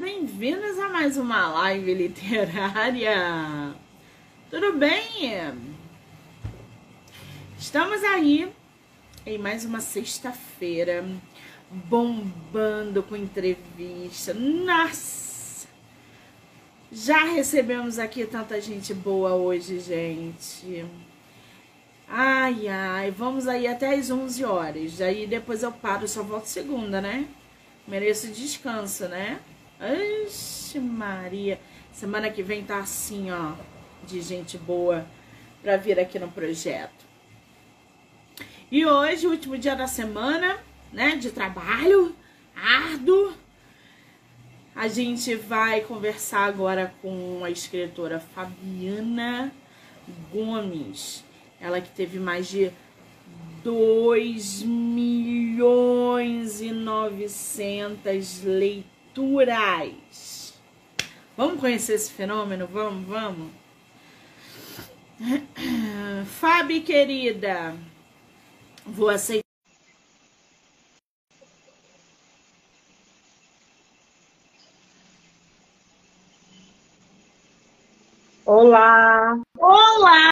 [0.00, 3.74] bem-vindos a mais uma live literária.
[4.50, 5.54] Tudo bem?
[7.58, 8.52] Estamos aí
[9.24, 11.02] em mais uma sexta-feira,
[11.70, 14.34] bombando com entrevista.
[14.34, 15.66] Nossa!
[16.92, 20.84] Já recebemos aqui tanta gente boa hoje, gente.
[22.06, 25.00] Ai, ai, vamos aí até as 11 horas.
[25.00, 27.26] Aí depois eu paro, só volto segunda, né?
[27.88, 29.40] Mereço descanso, né?
[29.80, 31.60] Ixi, Maria.
[31.92, 33.52] Semana que vem tá assim, ó,
[34.06, 35.06] de gente boa
[35.62, 37.04] pra vir aqui no projeto.
[38.70, 40.58] E hoje, último dia da semana,
[40.92, 42.14] né, de trabalho
[42.54, 43.32] árduo.
[44.74, 49.52] A gente vai conversar agora com a escritora Fabiana
[50.32, 51.24] Gomes.
[51.60, 52.70] Ela que teve mais de
[53.62, 58.95] 2 milhões e 900 leituras.
[61.34, 62.66] Vamos conhecer esse fenômeno?
[62.66, 63.50] Vamos, vamos.
[66.38, 67.74] Fabi, querida,
[68.84, 69.42] vou aceitar.
[78.44, 79.40] Olá!
[79.58, 80.30] Olá!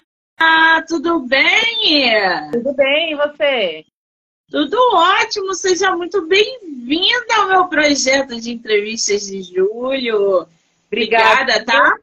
[0.87, 2.51] Tudo bem?
[2.53, 3.94] Tudo bem, e você?
[4.51, 10.47] Tudo ótimo, seja muito bem-vinda ao meu projeto de entrevistas de julho.
[10.87, 11.97] Obrigada, tá?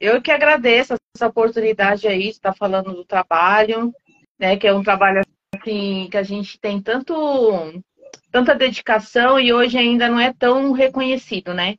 [0.00, 3.92] Eu que agradeço essa oportunidade aí de estar falando do trabalho,
[4.38, 4.56] né?
[4.56, 5.22] Que é um trabalho
[5.54, 7.82] assim que a gente tem tanto
[8.30, 11.76] tanta dedicação e hoje ainda não é tão reconhecido, né?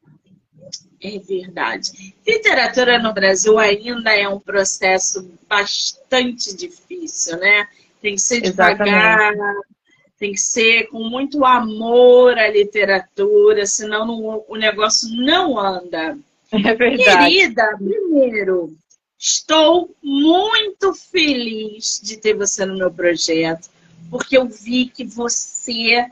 [1.01, 2.15] É verdade.
[2.25, 7.67] Literatura no Brasil ainda é um processo bastante difícil, né?
[8.01, 9.76] Tem que ser devagar, Exatamente.
[10.19, 16.17] Tem que ser com muito amor à literatura, senão não, o negócio não anda.
[16.51, 17.03] É verdade.
[17.03, 18.75] Querida, primeiro,
[19.19, 23.69] estou muito feliz de ter você no meu projeto,
[24.09, 26.05] porque eu vi que você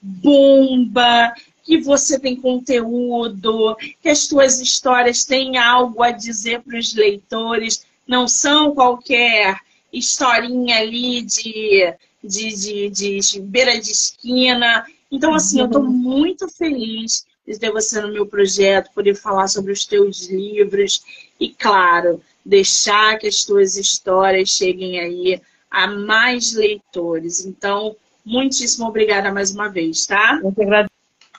[0.00, 6.94] bomba, que você tem conteúdo, que as tuas histórias têm algo a dizer para os
[6.94, 9.58] leitores, não são qualquer
[9.92, 14.84] historinha ali de, de, de, de beira de esquina.
[15.10, 19.72] Então, assim, eu estou muito feliz de ter você no meu projeto, poder falar sobre
[19.72, 21.02] os teus livros
[21.38, 25.40] e, claro, deixar que as tuas histórias cheguem aí
[25.70, 27.44] a mais leitores.
[27.44, 30.38] Então, muitíssimo obrigada mais uma vez, tá?
[30.42, 30.92] Muito agradeço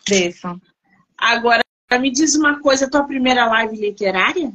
[0.06, 0.62] Agradeço.
[1.18, 1.64] Agora,
[2.00, 4.54] me diz uma coisa, tua primeira live literária?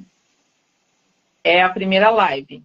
[1.43, 2.63] É a primeira live.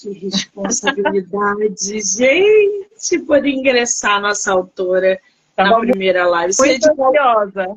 [0.00, 5.20] Que responsabilidade, gente, por ingressar a nossa autora
[5.54, 6.54] tá na primeira live.
[6.58, 7.76] Muito Você ansiosa.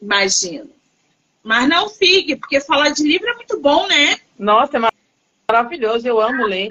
[0.00, 0.70] Imagino.
[1.42, 4.16] Mas não fique, porque falar de livro é muito bom, né?
[4.38, 4.90] Nossa, é
[5.50, 6.68] maravilhoso, eu amo ler.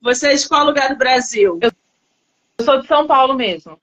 [0.00, 1.58] Você é de qual lugar do Brasil?
[1.62, 3.78] Eu sou de São Paulo mesmo.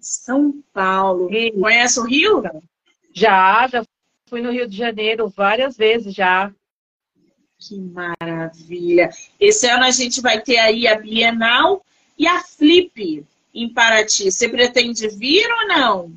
[0.00, 1.28] São Paulo.
[1.60, 2.42] Conhece o Rio?
[3.12, 3.84] Já, já
[4.28, 6.52] fui no Rio de Janeiro várias vezes já.
[7.58, 9.08] Que maravilha.
[9.40, 11.84] Esse ano a gente vai ter aí a Bienal
[12.18, 14.30] e a Flip em Paraty.
[14.30, 16.12] Você pretende vir ou não?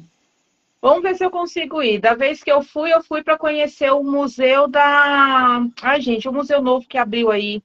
[0.82, 2.00] Vamos ver se eu consigo ir.
[2.00, 5.66] Da vez que eu fui, eu fui para conhecer o museu da.
[5.82, 7.62] Ai, gente, o museu novo que abriu aí.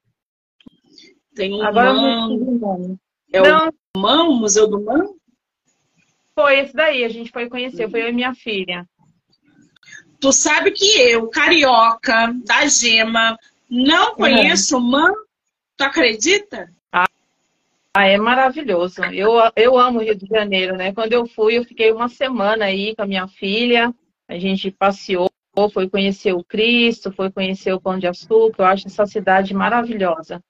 [1.34, 2.99] Tem um Agora Man.
[3.32, 3.72] É não.
[3.97, 5.15] o Man, o Museu do Man?
[6.34, 8.87] Foi esse daí, a gente foi conhecer, foi eu e minha filha.
[10.25, 14.83] Tu sabe que eu, carioca, da Gema, não conheço uhum.
[14.83, 15.12] o Man?
[15.77, 16.73] Tu acredita?
[16.91, 19.05] Ah, é maravilhoso.
[19.12, 20.95] Eu, eu amo o Rio de Janeiro, né?
[20.95, 23.95] Quando eu fui, eu fiquei uma semana aí com a minha filha.
[24.27, 25.29] A gente passeou,
[25.71, 28.62] foi conhecer o Cristo, foi conhecer o Pão de Açúcar.
[28.62, 30.43] Eu acho essa cidade maravilhosa.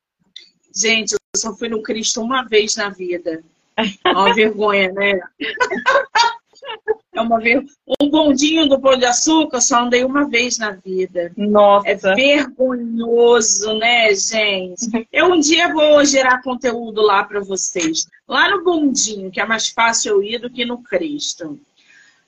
[0.72, 3.42] Gente, eu só fui no Cristo uma vez na vida.
[3.76, 5.18] É uma vergonha, né?
[7.14, 7.64] É uma ver...
[8.00, 11.32] Um bondinho do Pão de Açúcar só andei uma vez na vida.
[11.36, 11.88] Nossa.
[11.88, 14.90] É vergonhoso, né, gente?
[15.12, 18.08] Eu um dia vou gerar conteúdo lá para vocês.
[18.26, 21.58] Lá no bondinho, que é mais fácil eu ir do que no Cristo.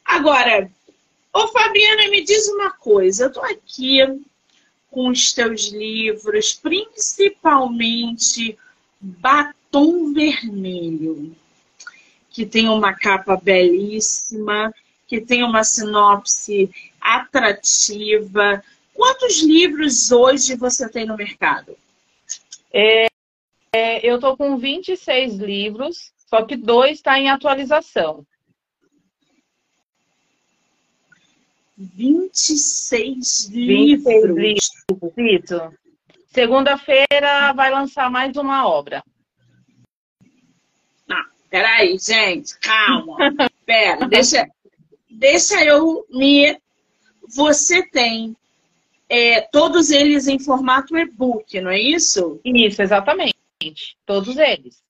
[0.05, 0.71] Agora,
[1.33, 3.25] ô Fabiana, me diz uma coisa.
[3.25, 3.99] Eu tô aqui
[4.91, 8.57] com os teus livros, principalmente
[9.01, 11.35] Batom Vermelho,
[12.37, 14.71] que tem uma capa belíssima,
[15.07, 18.63] que tem uma sinopse atrativa.
[18.93, 21.75] Quantos livros hoje você tem no mercado?
[22.71, 23.07] É,
[23.73, 28.27] é, eu estou com 26 livros só que dois está em atualização.
[31.79, 34.37] 26 livros.
[34.37, 35.75] 26 livros.
[36.27, 39.03] Segunda-feira vai lançar mais uma obra.
[41.57, 43.17] Peraí, gente, calma.
[43.65, 44.47] Pera, deixa,
[45.09, 46.55] deixa eu me.
[47.35, 48.37] Você tem
[49.09, 52.39] é, todos eles em formato e-book, não é isso?
[52.45, 53.35] Isso, exatamente.
[54.05, 54.83] Todos eles.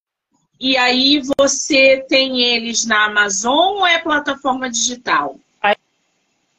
[0.59, 5.39] E aí você tem eles na Amazon ou é plataforma digital?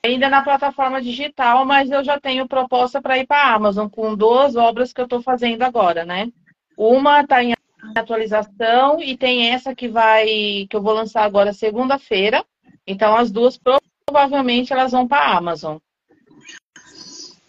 [0.06, 4.16] Ainda na plataforma digital, mas eu já tenho proposta para ir para a Amazon com
[4.16, 6.32] duas obras que eu estou fazendo agora, né?
[6.78, 7.57] Uma está em
[7.96, 12.46] atualização e tem essa que vai que eu vou lançar agora segunda-feira.
[12.86, 13.60] Então as duas
[14.06, 15.78] provavelmente elas vão para a Amazon.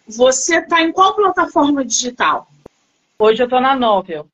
[0.07, 2.47] Você está em qual plataforma digital?
[3.19, 4.27] Hoje eu estou na Novel.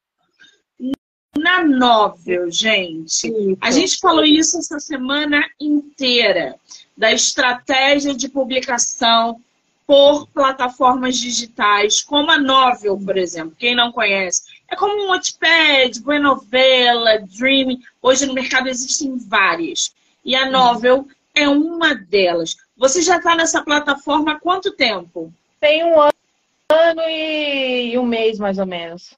[1.38, 3.27] Na Novel, gente.
[3.27, 3.57] Isso.
[3.59, 6.56] A gente falou isso essa semana inteira,
[6.95, 9.41] da estratégia de publicação
[9.86, 13.56] por plataformas digitais, como a Novel, por exemplo.
[13.57, 17.79] Quem não conhece, é como um Wattpad, Buenovela, Dream.
[18.01, 19.94] Hoje no mercado existem várias.
[20.23, 22.56] E a Novel é uma delas.
[22.77, 25.33] Você já está nessa plataforma há quanto tempo?
[25.59, 29.13] Tem um ano e um mês, mais ou menos.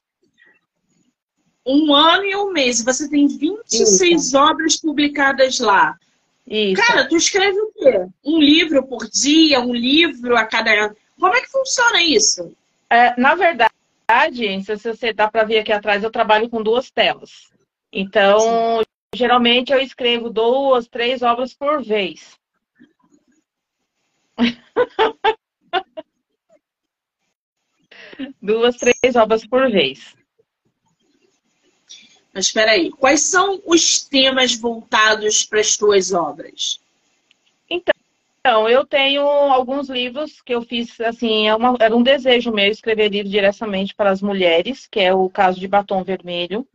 [1.64, 2.82] Um ano e um mês.
[2.82, 4.38] Você tem 26 Isso.
[4.38, 5.96] obras publicadas lá.
[6.46, 6.82] Isso.
[6.82, 8.06] Cara, tu escreve o quê?
[8.24, 9.60] Um livro por dia?
[9.60, 10.94] Um livro a cada.
[11.18, 12.54] Como é que funciona isso?
[12.88, 13.67] É, na verdade,
[14.64, 17.52] se você dá para ver aqui atrás, eu trabalho com duas telas.
[17.92, 18.84] Então, Sim.
[19.14, 22.38] geralmente eu escrevo duas, três obras por vez.
[28.40, 30.16] duas, três obras por vez.
[32.32, 36.80] Mas espera aí, quais são os temas voltados para as tuas obras?
[38.40, 42.70] Então, eu tenho alguns livros que eu fiz, assim, é uma, era um desejo meu
[42.70, 46.66] escrever livro diretamente para as mulheres, que é o caso de Batom Vermelho.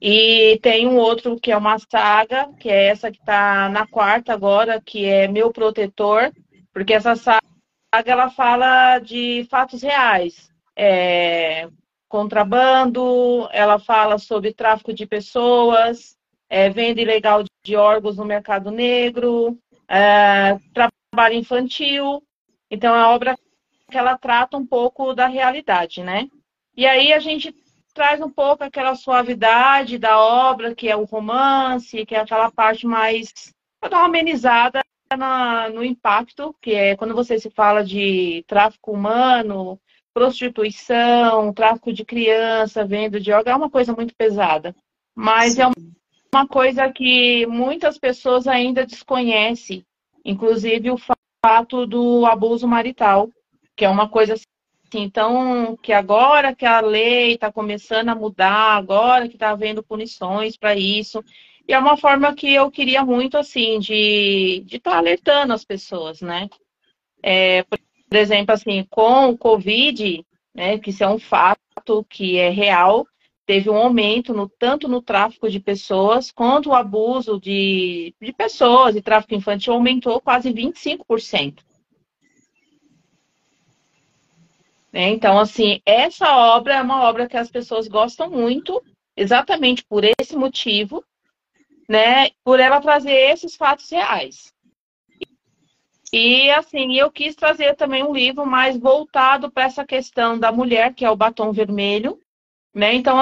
[0.00, 4.32] E tem um outro que é uma saga, que é essa que está na quarta
[4.32, 6.32] agora, que é Meu Protetor,
[6.72, 7.40] porque essa saga
[8.04, 11.68] ela fala de fatos reais é,
[12.08, 16.16] contrabando, ela fala sobre tráfico de pessoas,
[16.48, 19.58] é, venda ilegal de órgãos no mercado negro,
[19.92, 22.22] é, trabalho infantil.
[22.70, 23.36] Então, é obra
[23.90, 26.28] que ela trata um pouco da realidade, né?
[26.74, 27.54] E aí a gente
[27.92, 32.86] traz um pouco aquela suavidade da obra, que é o romance, que é aquela parte
[32.86, 34.80] mais para dar amenizada
[35.14, 39.78] na, no impacto, que é quando você se fala de tráfico humano,
[40.14, 44.74] prostituição, tráfico de criança, venda de órgãos, é uma coisa muito pesada.
[45.14, 45.62] Mas Sim.
[45.62, 45.66] é
[46.48, 49.84] coisa que muitas pessoas ainda desconhecem,
[50.24, 50.96] inclusive o
[51.44, 53.28] fato do abuso marital,
[53.76, 54.44] que é uma coisa assim,
[54.94, 60.56] então, que agora que a lei está começando a mudar, agora que está havendo punições
[60.56, 61.22] para isso,
[61.66, 66.20] e é uma forma que eu queria muito, assim, de estar tá alertando as pessoas,
[66.20, 66.48] né?
[67.22, 70.24] É, por exemplo, assim, com o Covid,
[70.54, 73.06] né, que isso é um fato que é real,
[73.52, 78.96] teve um aumento no, tanto no tráfico de pessoas quanto o abuso de, de pessoas
[78.96, 81.58] e tráfico infantil aumentou quase 25%.
[84.90, 85.10] Né?
[85.10, 88.82] Então, assim, essa obra é uma obra que as pessoas gostam muito,
[89.14, 91.04] exatamente por esse motivo,
[91.86, 92.30] né?
[92.42, 94.50] Por ela trazer esses fatos reais.
[96.10, 100.94] E assim, eu quis trazer também um livro mais voltado para essa questão da mulher,
[100.94, 102.18] que é o batom vermelho,
[102.74, 102.94] né?
[102.94, 103.20] Então,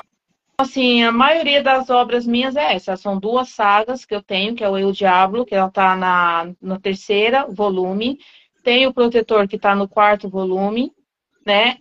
[0.60, 2.96] assim, a maioria das obras minhas é essa.
[2.96, 6.52] São duas sagas que eu tenho, que é o Eu Diablo, que ela está na,
[6.60, 8.18] na terceira volume.
[8.62, 10.92] Tem o Protetor, que está no quarto volume,
[11.44, 11.78] né?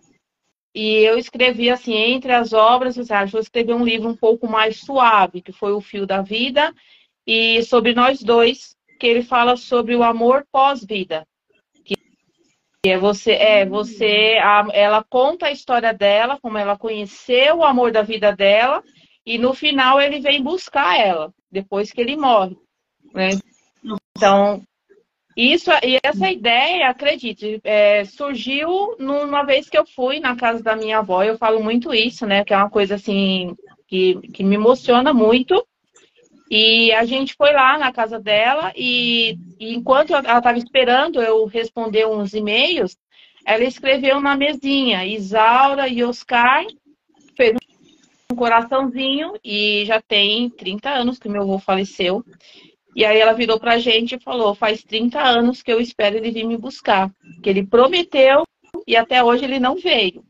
[0.73, 4.79] E eu escrevi assim, entre as obras, eu vou escrever um livro um pouco mais
[4.79, 6.73] suave, que foi O Fio da Vida,
[7.25, 11.27] e sobre nós dois, que ele fala sobre o amor pós-vida.
[12.85, 17.91] É você, é você, a, ela conta a história dela, como ela conheceu o amor
[17.91, 18.81] da vida dela,
[19.25, 22.55] e no final ele vem buscar ela, depois que ele morre.
[23.13, 23.31] Né?
[24.15, 24.63] Então,
[25.35, 30.75] isso e essa ideia, acredite, é, surgiu numa vez que eu fui na casa da
[30.75, 31.23] minha avó.
[31.23, 32.43] Eu falo muito isso, né?
[32.43, 33.55] Que é uma coisa assim
[33.87, 35.65] que, que me emociona muito.
[36.49, 41.45] E a gente foi lá na casa dela e, e enquanto ela estava esperando eu
[41.45, 42.97] responder uns e-mails,
[43.45, 46.65] ela escreveu na mesinha Isaura e Oscar
[47.37, 47.55] fez
[48.31, 52.23] um coraçãozinho e já tem 30 anos que meu avô faleceu.
[52.95, 56.31] E aí ela virou pra gente e falou: faz 30 anos que eu espero ele
[56.31, 57.11] vir me buscar.
[57.43, 58.43] Que ele prometeu
[58.87, 60.23] e até hoje ele não veio.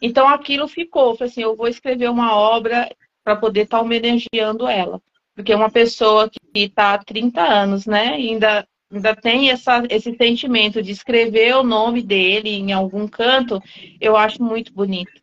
[0.00, 2.90] Então aquilo ficou, falei assim, eu vou escrever uma obra
[3.24, 5.00] para poder estar tá homenageando ela.
[5.34, 10.82] Porque uma pessoa que está há 30 anos, né, ainda, ainda tem essa, esse sentimento
[10.82, 13.60] de escrever o nome dele em algum canto,
[14.00, 15.22] eu acho muito bonito.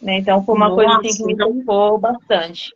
[0.00, 0.18] Né?
[0.18, 2.70] Então foi uma Nossa, coisa assim, que me tocou bastante.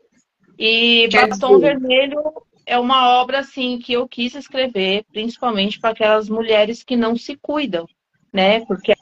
[0.58, 1.78] E Batom dizer...
[1.78, 2.22] Vermelho
[2.66, 7.36] é uma obra assim que eu quis escrever, principalmente para aquelas mulheres que não se
[7.36, 7.86] cuidam,
[8.32, 8.60] né?
[8.66, 8.94] Porque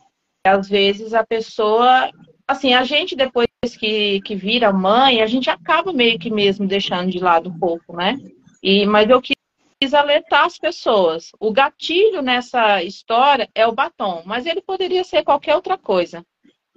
[0.46, 2.10] às vezes a pessoa,
[2.46, 7.10] assim, a gente depois que, que vira mãe, a gente acaba meio que mesmo deixando
[7.10, 8.16] de lado um pouco, né?
[8.62, 11.32] E, mas eu quis alertar as pessoas.
[11.40, 16.24] O gatilho nessa história é o batom, mas ele poderia ser qualquer outra coisa.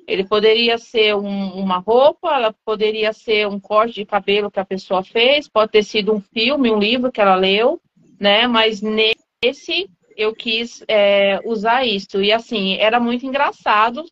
[0.07, 4.65] Ele poderia ser um, uma roupa, ela poderia ser um corte de cabelo que a
[4.65, 7.79] pessoa fez, pode ter sido um filme, um livro que ela leu,
[8.19, 8.47] né?
[8.47, 12.21] Mas nesse eu quis é, usar isso.
[12.21, 14.03] E assim, era muito engraçado.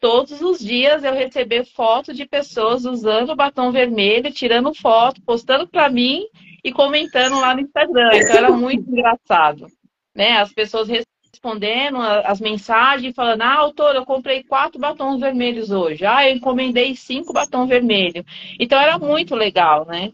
[0.00, 5.66] Todos os dias eu receber foto de pessoas usando o batom vermelho, tirando foto, postando
[5.66, 6.24] para mim
[6.62, 8.10] e comentando lá no Instagram.
[8.14, 9.66] Então era muito engraçado.
[10.14, 10.38] Né?
[10.38, 16.04] As pessoas respondendo as mensagens, falando, ah, autor, eu comprei quatro batons vermelhos hoje.
[16.04, 18.24] Ah, eu encomendei cinco batons vermelhos.
[18.58, 20.12] Então era muito legal, né?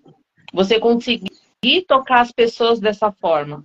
[0.53, 1.31] Você conseguir
[1.87, 3.65] tocar as pessoas dessa forma.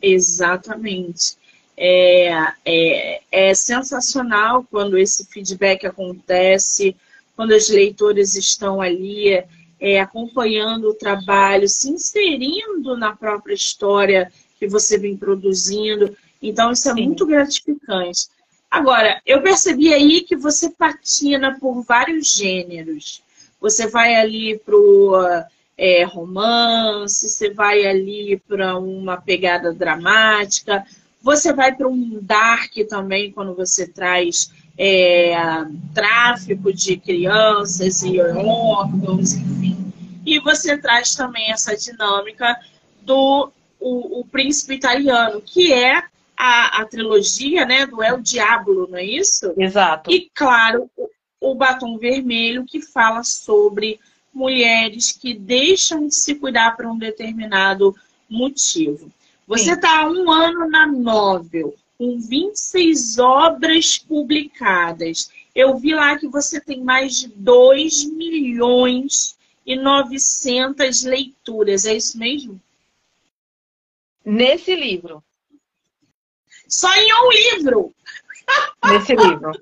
[0.00, 1.36] Exatamente.
[1.76, 2.30] É,
[2.64, 6.96] é, é sensacional quando esse feedback acontece,
[7.36, 9.44] quando os leitores estão ali
[9.78, 16.16] é, acompanhando o trabalho, se inserindo na própria história que você vem produzindo.
[16.40, 17.04] Então, isso é Sim.
[17.04, 18.28] muito gratificante.
[18.70, 23.22] Agora, eu percebi aí que você patina por vários gêneros.
[23.60, 25.14] Você vai ali pro
[25.76, 30.86] é, romance, você vai ali para uma pegada dramática,
[31.22, 35.34] você vai para um dark também quando você traz é,
[35.94, 39.92] tráfico de crianças e órgãos, enfim.
[40.24, 42.58] E você traz também essa dinâmica
[43.02, 46.02] do o, o príncipe italiano, que é
[46.36, 49.54] a, a trilogia né, do El Diablo, não é isso?
[49.56, 50.10] Exato.
[50.10, 51.08] E, claro, o,
[51.40, 53.98] o batom vermelho, que fala sobre
[54.34, 57.94] mulheres que deixam de se cuidar por um determinado
[58.28, 59.10] motivo.
[59.46, 65.30] Você está há um ano na Novel, com 26 obras publicadas.
[65.54, 71.86] Eu vi lá que você tem mais de 2 milhões e 900 leituras.
[71.86, 72.60] É isso mesmo?
[74.24, 75.22] Nesse livro.
[76.68, 77.94] Só em um livro.
[78.84, 79.52] Nesse livro.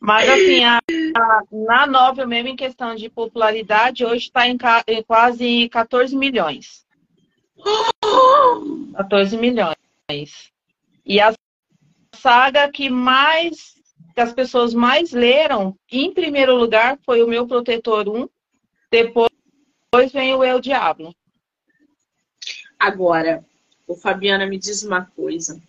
[0.00, 0.80] Mas assim, a,
[1.16, 6.83] a, na novel mesmo, em questão de popularidade, hoje está em, em, quase 14 milhões.
[8.96, 9.76] 14 milhões.
[11.04, 11.34] E a
[12.14, 13.74] saga que mais
[14.14, 18.28] que as pessoas mais leram, em primeiro lugar, foi o Meu Protetor 1,
[18.90, 19.30] depois,
[19.90, 21.14] depois vem o El Diablo.
[22.78, 23.44] Agora,
[23.88, 25.60] o Fabiana me diz uma coisa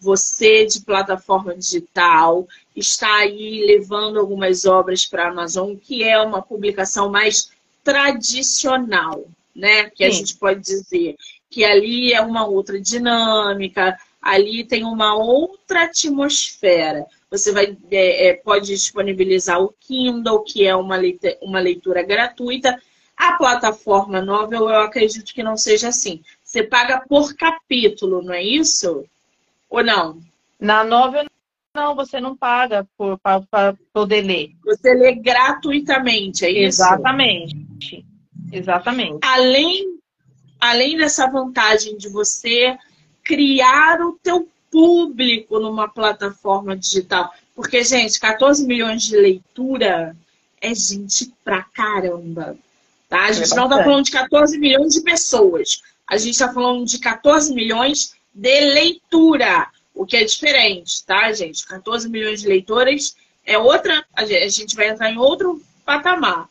[0.00, 6.40] você de plataforma digital está aí levando algumas obras para a Amazon, que é uma
[6.40, 7.50] publicação mais
[7.82, 9.24] tradicional,
[9.54, 9.90] né?
[9.90, 10.04] Que Sim.
[10.04, 11.16] a gente pode dizer
[11.50, 17.06] que ali é uma outra dinâmica, ali tem uma outra atmosfera.
[17.30, 22.80] Você vai, é, é, pode disponibilizar o Kindle, que é uma leitura, uma leitura gratuita.
[23.16, 26.22] A plataforma Novel, eu acredito que não seja assim.
[26.42, 29.04] Você paga por capítulo, não é isso?
[29.68, 30.18] Ou não?
[30.58, 31.26] Na novel,
[31.74, 32.86] não, você não paga
[33.22, 34.50] para poder ler.
[34.64, 36.82] Você lê gratuitamente, é isso?
[36.82, 38.04] Exatamente.
[38.50, 39.18] Exatamente.
[39.22, 39.97] Além,
[40.60, 42.76] além dessa vantagem de você
[43.24, 47.32] criar o teu público numa plataforma digital.
[47.54, 50.16] Porque, gente, 14 milhões de leitura
[50.60, 52.56] é gente pra caramba.
[53.08, 53.24] Tá?
[53.24, 55.82] A gente é não está falando de 14 milhões de pessoas.
[56.06, 61.66] A gente está falando de 14 milhões de leitura, o que é diferente, tá, gente?
[61.66, 66.48] 14 milhões de leitores é outra, a gente vai entrar em outro patamar.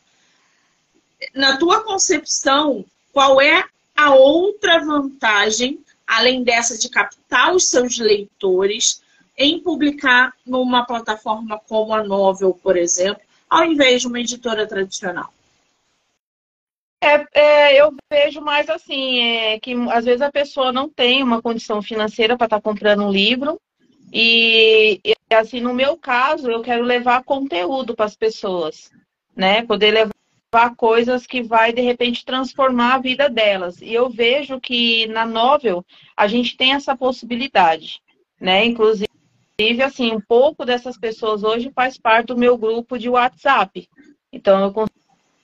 [1.34, 3.64] Na tua concepção, qual é
[3.98, 9.02] a outra vantagem, além dessa de captar os seus leitores,
[9.36, 15.34] em publicar numa plataforma como a Novel, por exemplo, ao invés de uma editora tradicional?
[17.02, 21.42] É, é, eu vejo mais assim, é, que às vezes a pessoa não tem uma
[21.42, 23.60] condição financeira para estar tá comprando um livro.
[24.12, 28.92] E, e, assim, no meu caso, eu quero levar conteúdo para as pessoas.
[29.34, 29.64] né?
[29.64, 30.17] Poder levar
[30.76, 33.80] coisas que vai, de repente, transformar a vida delas.
[33.80, 35.84] E eu vejo que na novel
[36.16, 38.00] a gente tem essa possibilidade,
[38.40, 38.64] né?
[38.64, 39.08] Inclusive,
[39.84, 43.88] assim, um pouco dessas pessoas hoje faz parte do meu grupo de WhatsApp.
[44.32, 44.88] Então, eu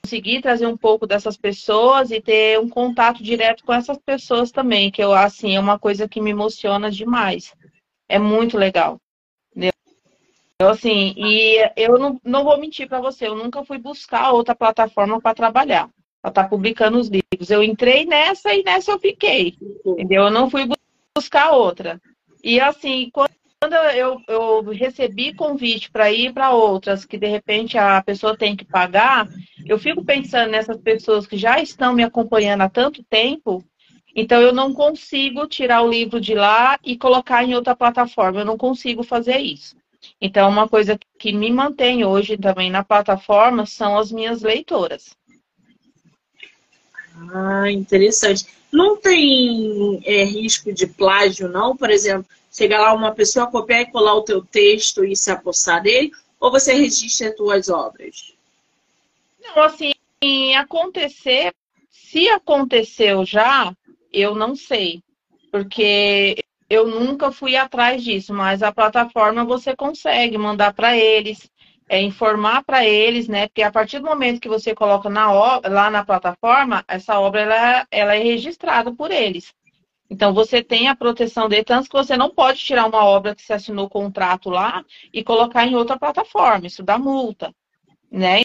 [0.03, 4.91] consegui trazer um pouco dessas pessoas e ter um contato direto com essas pessoas também,
[4.91, 7.53] que eu, assim, é uma coisa que me emociona demais.
[8.07, 8.99] É muito legal.
[10.55, 14.55] Então, assim, e eu não, não vou mentir para você, eu nunca fui buscar outra
[14.55, 15.89] plataforma para trabalhar,
[16.21, 17.49] para estar tá publicando os livros.
[17.49, 20.23] Eu entrei nessa e nessa eu fiquei, entendeu?
[20.23, 20.65] Eu não fui
[21.13, 22.01] buscar outra.
[22.41, 23.31] E, assim, quando
[23.95, 28.63] eu, eu recebi convite para ir para outras, que de repente a pessoa tem que
[28.63, 29.27] pagar,
[29.65, 33.61] eu fico pensando nessas pessoas que já estão me acompanhando há tanto tempo,
[34.15, 38.45] então eu não consigo tirar o livro de lá e colocar em outra plataforma, eu
[38.45, 39.75] não consigo fazer isso.
[40.19, 45.15] Então, uma coisa que me mantém hoje também na plataforma são as minhas leitoras.
[47.33, 48.45] Ah, interessante.
[48.71, 51.75] Não tem é, risco de plágio, não?
[51.75, 55.81] Por exemplo, chegar lá uma pessoa copiar e colar o teu texto e se apossar
[55.81, 56.11] dele?
[56.39, 58.33] Ou você registra as tuas obras?
[59.41, 59.93] Não, assim,
[60.55, 61.53] acontecer,
[61.89, 63.73] se aconteceu já,
[64.11, 65.01] eu não sei.
[65.51, 71.49] Porque eu nunca fui atrás disso, mas a plataforma você consegue mandar para eles,
[71.87, 73.47] é, informar para eles, né?
[73.47, 77.87] Porque a partir do momento que você coloca na, lá na plataforma, essa obra ela,
[77.91, 79.53] ela é registrada por eles.
[80.09, 83.41] Então você tem a proteção de tanto que você não pode tirar uma obra que
[83.41, 87.53] você assinou contrato lá e colocar em outra plataforma, isso dá multa,
[88.11, 88.41] né?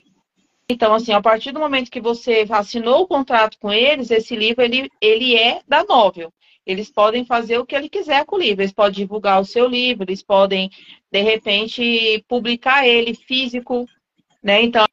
[0.70, 4.62] Então, assim, a partir do momento que você assinou o contrato com eles, esse livro
[4.62, 6.32] ele, ele é da Novel
[6.70, 8.62] eles podem fazer o que ele quiser com o livro.
[8.62, 10.70] Eles podem divulgar o seu livro, eles podem,
[11.10, 13.86] de repente, publicar ele físico,
[14.42, 14.62] né?
[14.62, 14.86] Então,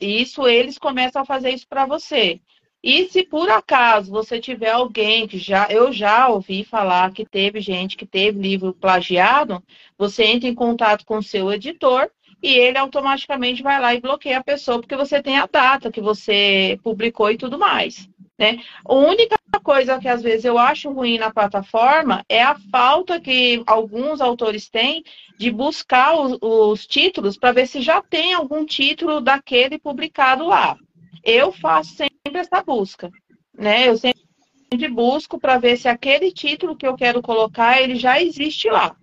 [0.00, 2.40] isso eles começam a fazer isso para você.
[2.82, 7.60] E se por acaso você tiver alguém que já eu já ouvi falar que teve
[7.60, 9.62] gente que teve livro plagiado,
[9.96, 12.08] você entra em contato com o seu editor
[12.40, 16.00] e ele automaticamente vai lá e bloqueia a pessoa porque você tem a data que
[16.00, 18.08] você publicou e tudo mais.
[18.38, 18.62] Né?
[18.84, 23.62] A única coisa que às vezes eu acho ruim na plataforma é a falta que
[23.66, 25.02] alguns autores têm
[25.36, 30.76] de buscar os, os títulos para ver se já tem algum título daquele publicado lá.
[31.24, 33.10] Eu faço sempre essa busca,
[33.52, 33.88] né?
[33.88, 38.68] Eu sempre busco para ver se aquele título que eu quero colocar ele já existe
[38.68, 38.94] lá,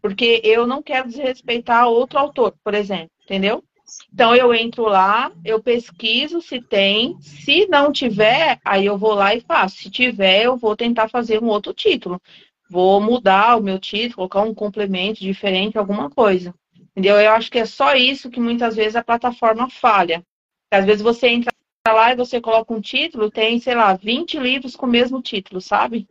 [0.00, 3.62] porque eu não quero desrespeitar outro autor, por exemplo, entendeu?
[4.12, 9.34] Então eu entro lá, eu pesquiso se tem, se não tiver, aí eu vou lá
[9.34, 9.76] e faço.
[9.76, 12.20] Se tiver, eu vou tentar fazer um outro título.
[12.70, 16.54] Vou mudar o meu título, colocar um complemento diferente, alguma coisa.
[16.90, 17.18] Entendeu?
[17.20, 20.22] Eu acho que é só isso que muitas vezes a plataforma falha.
[20.70, 21.52] Às vezes você entra
[21.86, 25.60] lá e você coloca um título, tem, sei lá, 20 livros com o mesmo título,
[25.60, 26.06] sabe?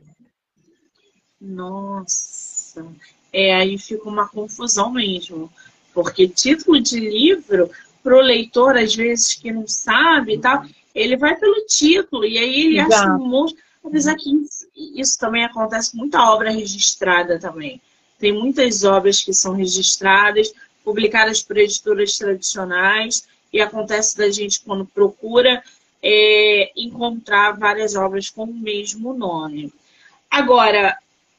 [1.40, 2.86] Nossa.
[3.32, 5.52] É, aí fica uma confusão mesmo.
[5.98, 7.72] Porque título de livro,
[8.04, 12.38] para o leitor, às vezes, que não sabe e tal, ele vai pelo título, e
[12.38, 12.94] aí ele Exato.
[12.94, 13.56] acha um monte.
[13.84, 14.30] Apesar que
[14.96, 17.82] isso também acontece muita obra registrada também.
[18.20, 20.54] Tem muitas obras que são registradas,
[20.86, 25.64] publicadas por editoras tradicionais, e acontece da gente, quando procura,
[26.04, 29.74] é, encontrar várias obras com o mesmo nome.
[30.30, 30.96] Agora,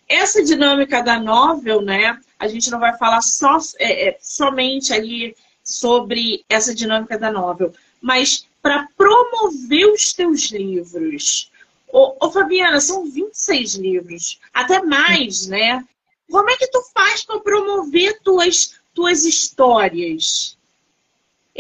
[0.09, 2.18] essa dinâmica da novel, né?
[2.38, 7.73] A gente não vai falar só, é, é, somente ali sobre essa dinâmica da novel,
[8.01, 11.51] mas para promover os teus livros.
[11.92, 15.85] Ô, ô, Fabiana, são 26 livros, até mais, né?
[16.31, 20.58] Como é que tu faz para promover tuas, tuas histórias?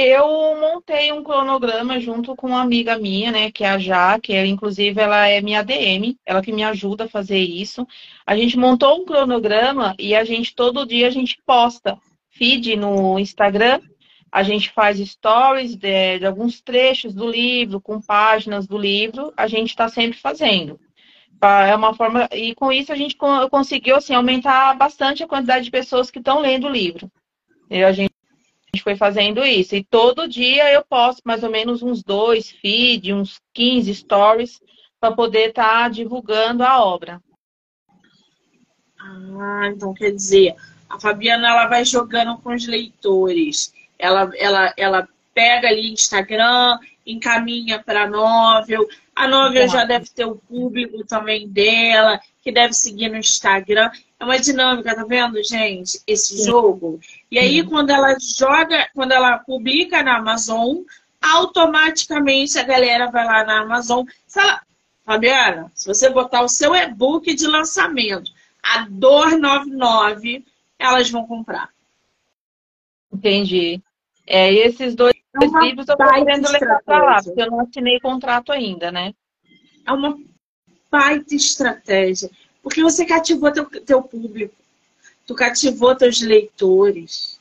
[0.00, 5.00] Eu montei um cronograma junto com uma amiga minha, né, que é a Jaque, inclusive
[5.00, 7.84] ela é minha DM, ela que me ajuda a fazer isso.
[8.24, 11.98] A gente montou um cronograma e a gente todo dia a gente posta
[12.30, 13.80] feed no Instagram,
[14.30, 19.48] a gente faz stories de, de alguns trechos do livro, com páginas do livro, a
[19.48, 20.78] gente está sempre fazendo.
[21.42, 23.16] É uma forma e com isso a gente
[23.50, 27.10] conseguiu assim aumentar bastante a quantidade de pessoas que estão lendo o livro.
[27.68, 28.12] E a gente
[28.74, 29.74] gente foi fazendo isso.
[29.74, 34.60] E todo dia eu posto mais ou menos uns dois feed, uns 15 stories,
[35.00, 37.20] para poder estar tá divulgando a obra.
[39.00, 40.54] Ah, então quer dizer,
[40.88, 43.72] a Fabiana ela vai jogando com os leitores.
[43.98, 48.86] Ela, ela, ela pega ali Instagram, encaminha para a Novel.
[49.14, 53.90] A Novel já deve ter o público também dela, que deve seguir no Instagram.
[54.20, 56.00] É uma dinâmica, tá vendo, gente?
[56.06, 56.44] Esse Sim.
[56.44, 57.00] jogo.
[57.30, 57.68] E aí, Sim.
[57.68, 60.78] quando ela joga, quando ela publica na Amazon,
[61.20, 64.04] automaticamente a galera vai lá na Amazon.
[64.26, 64.60] Se ela...
[65.08, 68.30] Fabiana, se você botar o seu e-book de lançamento
[68.62, 70.44] a 299,
[70.78, 71.70] elas vão comprar.
[73.10, 73.80] Entendi.
[74.26, 77.60] É, e esses dois é livros eu estou querendo levar para lá, porque eu não
[77.60, 79.14] assinei contrato ainda, né?
[79.86, 80.18] É uma
[80.90, 82.30] baita estratégia.
[82.68, 84.54] Porque você cativou teu, teu público.
[85.26, 87.40] Tu cativou teus leitores.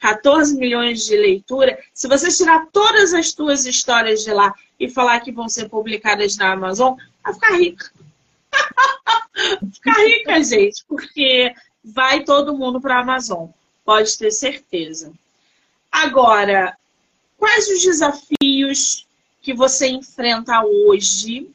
[0.00, 1.78] 14 milhões de leitura.
[1.94, 6.36] Se você tirar todas as tuas histórias de lá e falar que vão ser publicadas
[6.36, 7.92] na Amazon, vai ficar rica.
[9.74, 13.46] ficar rica, gente, porque vai todo mundo para a Amazon.
[13.84, 15.12] Pode ter certeza.
[15.90, 16.76] Agora,
[17.38, 19.06] quais os desafios
[19.40, 21.48] que você enfrenta hoje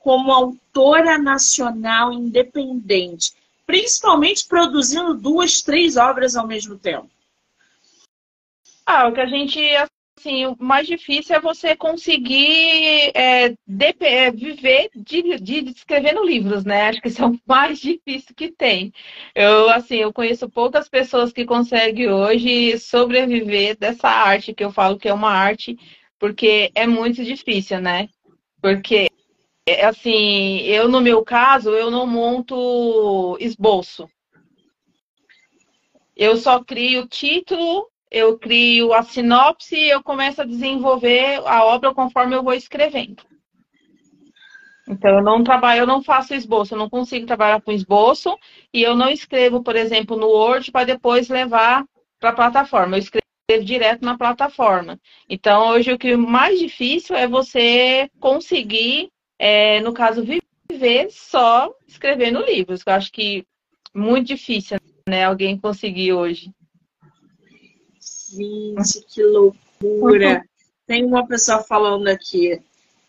[0.00, 3.32] como autora nacional independente,
[3.66, 7.08] principalmente produzindo duas, três obras ao mesmo tempo?
[8.84, 9.60] Ah, o que a gente,
[10.18, 16.64] assim, o mais difícil é você conseguir é, de, é, viver de, de, escrevendo livros,
[16.64, 16.88] né?
[16.88, 18.92] Acho que isso é o mais difícil que tem.
[19.34, 24.98] Eu, assim, eu conheço poucas pessoas que conseguem hoje sobreviver dessa arte, que eu falo
[24.98, 25.78] que é uma arte,
[26.18, 28.08] porque é muito difícil, né?
[28.60, 29.10] Porque
[29.66, 34.08] é, assim, eu no meu caso, eu não monto esboço.
[36.16, 41.94] Eu só crio título, eu crio a sinopse e eu começo a desenvolver a obra
[41.94, 43.22] conforme eu vou escrevendo.
[44.88, 48.36] Então, eu não trabalho, eu não faço esboço, eu não consigo trabalhar com esboço
[48.74, 51.84] e eu não escrevo, por exemplo, no Word para depois levar
[52.18, 52.96] para a plataforma.
[52.96, 53.24] Eu escrevo
[53.64, 54.98] direto na plataforma.
[55.28, 59.10] Então, hoje o que é mais difícil é você conseguir
[59.42, 62.82] é, no caso, viver só escrevendo livros.
[62.86, 63.46] Eu acho que
[63.94, 64.76] muito difícil,
[65.08, 65.24] né?
[65.24, 66.52] Alguém conseguir hoje.
[67.98, 70.44] Gente, que loucura!
[70.86, 72.60] Tem uma pessoa falando aqui.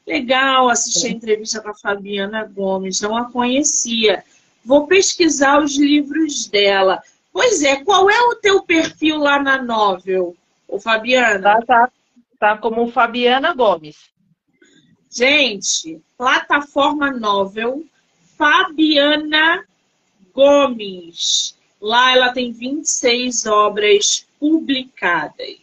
[0.07, 4.23] Legal assistir a entrevista com a Fabiana Gomes, não a conhecia.
[4.63, 7.03] Vou pesquisar os livros dela.
[7.33, 10.33] Pois é, qual é o teu perfil lá na Novel,
[10.65, 11.41] o Fabiana?
[11.41, 11.91] Tá, tá,
[12.39, 14.10] tá como Fabiana Gomes.
[15.13, 17.85] Gente, plataforma novel
[18.37, 19.67] Fabiana
[20.33, 21.53] Gomes.
[21.81, 25.57] Lá ela tem 26 obras publicadas.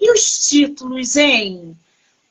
[0.00, 1.76] E os títulos, hein?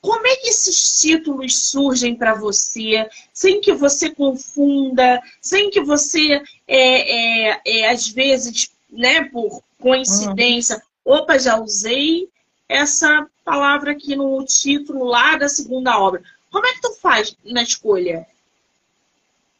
[0.01, 6.43] Como é que esses títulos surgem para você, sem que você confunda, sem que você,
[6.67, 11.13] é, é, é, às vezes, né, por coincidência, uhum.
[11.13, 12.27] opa, já usei
[12.67, 16.23] essa palavra aqui no título lá da segunda obra.
[16.51, 18.25] Como é que tu faz na escolha?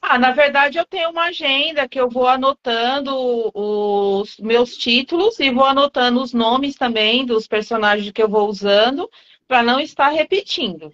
[0.02, 3.12] Ah, na verdade, eu tenho uma agenda que eu vou anotando
[3.54, 9.10] os meus títulos e vou anotando os nomes também dos personagens que eu vou usando
[9.48, 10.92] para não estar repetindo.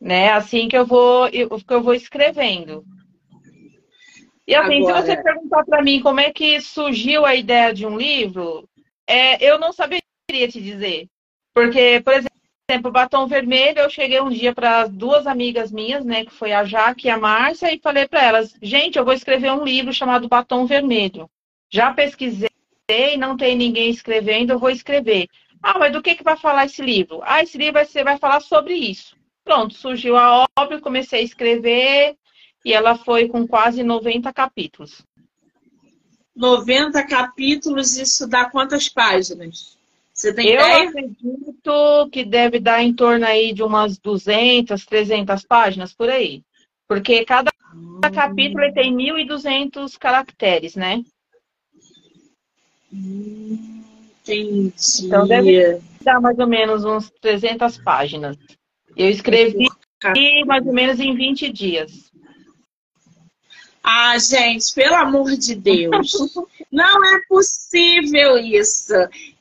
[0.00, 0.30] Né?
[0.32, 2.84] Assim que eu vou, que eu vou escrevendo.
[4.46, 5.02] E assim, Agora...
[5.02, 8.68] se você perguntar para mim como é que surgiu a ideia de um livro,
[9.06, 10.09] é, eu não saberia
[10.48, 11.08] te dizer.
[11.54, 16.32] Porque, por exemplo, batom vermelho, eu cheguei um dia para duas amigas minhas, né, que
[16.32, 19.64] foi a Jaque e a Márcia, e falei para elas: gente, eu vou escrever um
[19.64, 21.28] livro chamado Batom Vermelho.
[21.68, 22.50] Já pesquisei,
[23.18, 25.28] não tem ninguém escrevendo, eu vou escrever.
[25.62, 27.20] Ah, mas do que, que vai falar esse livro?
[27.22, 29.16] Ah, esse livro vai falar sobre isso.
[29.44, 32.16] Pronto, surgiu a obra, comecei a escrever,
[32.64, 35.02] e ela foi com quase 90 capítulos.
[36.34, 39.79] 90 capítulos, isso dá quantas páginas?
[40.20, 40.86] Você tem Eu ideia?
[40.86, 46.42] acredito que deve dar em torno aí de umas 200, 300 páginas por aí.
[46.86, 48.00] Porque cada hum.
[48.12, 51.02] capítulo tem 1.200 caracteres, né?
[52.92, 53.82] Hum,
[54.20, 54.74] entendi.
[55.04, 58.36] Então deve dar mais ou menos uns 300 páginas.
[58.94, 59.68] Eu escrevi
[60.44, 62.09] mais ou menos em 20 dias.
[63.82, 66.12] Ah, gente, pelo amor de Deus.
[66.70, 68.92] Não é possível isso.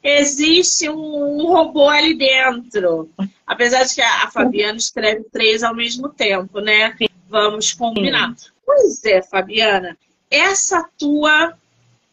[0.03, 3.09] Existe um, robô ali dentro.
[3.45, 6.95] Apesar de que a, Fabiana escreve três ao mesmo tempo, né?
[7.29, 8.33] Vamos combinar.
[8.65, 9.97] Pois é, Fabiana,
[10.31, 11.53] essa tua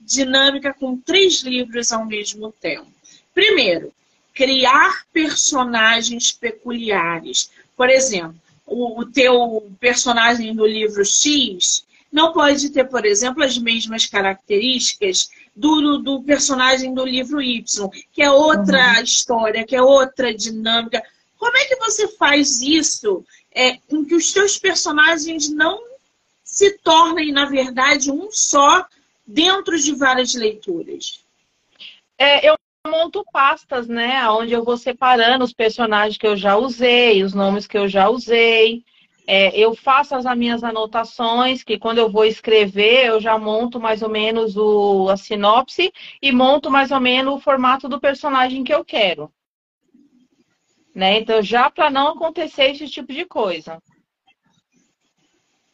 [0.01, 2.87] dinâmica com três livros ao mesmo tempo.
[3.35, 3.93] Primeiro,
[4.35, 7.51] criar personagens peculiares.
[7.77, 8.37] Por exemplo,
[8.67, 15.29] o, o teu personagem do livro X não pode ter, por exemplo, as mesmas características
[15.55, 19.03] do, do personagem do livro Y, que é outra uhum.
[19.03, 21.03] história, que é outra dinâmica.
[21.39, 25.81] Como é que você faz isso é, com que os seus personagens não
[26.43, 28.87] se tornem, na verdade, um só
[29.27, 31.21] dentro de várias leituras?
[32.19, 34.29] É, eu monto pastas, né?
[34.31, 38.09] Onde eu vou separando os personagens que eu já usei, os nomes que eu já
[38.09, 38.85] usei.
[39.27, 44.01] É, eu faço as minhas anotações, que quando eu vou escrever, eu já monto mais
[44.01, 48.73] ou menos o, a sinopse e monto mais ou menos o formato do personagem que
[48.73, 49.33] eu quero.
[50.95, 51.19] Né?
[51.19, 53.83] Então, já para não acontecer esse tipo de coisa.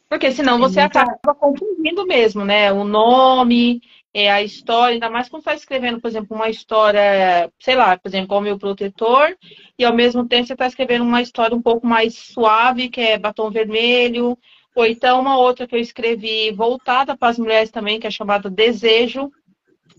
[0.09, 2.71] Porque senão você acaba confundindo mesmo, né?
[2.71, 3.81] O nome,
[4.13, 8.07] é, a história, ainda mais quando está escrevendo, por exemplo, uma história, sei lá, por
[8.07, 9.35] exemplo, como o protetor,
[9.77, 13.17] e ao mesmo tempo você está escrevendo uma história um pouco mais suave, que é
[13.17, 14.37] Batom Vermelho,
[14.75, 18.49] ou então uma outra que eu escrevi voltada para as mulheres também, que é chamada
[18.49, 19.31] Desejo.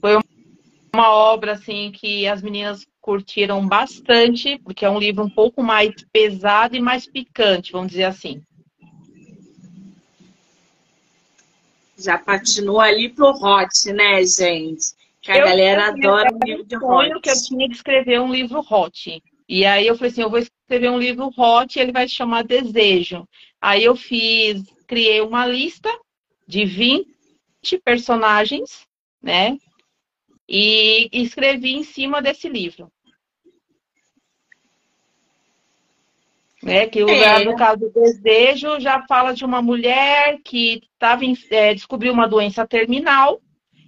[0.00, 0.18] Foi
[0.94, 5.92] uma obra assim que as meninas curtiram bastante, porque é um livro um pouco mais
[6.12, 8.40] pesado e mais picante, vamos dizer assim.
[12.04, 14.94] Já patinou ali pro hot, né, gente?
[15.22, 17.20] Que a eu galera adora um livro de hot.
[17.22, 19.22] que eu tinha que escrever um livro hot.
[19.48, 22.14] E aí eu falei assim, eu vou escrever um livro hot e ele vai se
[22.14, 23.26] chamar Desejo.
[23.60, 25.90] Aí eu fiz, criei uma lista
[26.46, 27.06] de 20
[27.82, 28.86] personagens,
[29.22, 29.56] né?
[30.46, 32.92] E escrevi em cima desse livro.
[36.64, 37.44] Né, que o é.
[37.44, 42.66] no caso do desejo já fala de uma mulher que tava, é, descobriu uma doença
[42.66, 43.38] terminal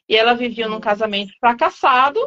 [0.06, 2.20] e ela vivia num casamento fracassado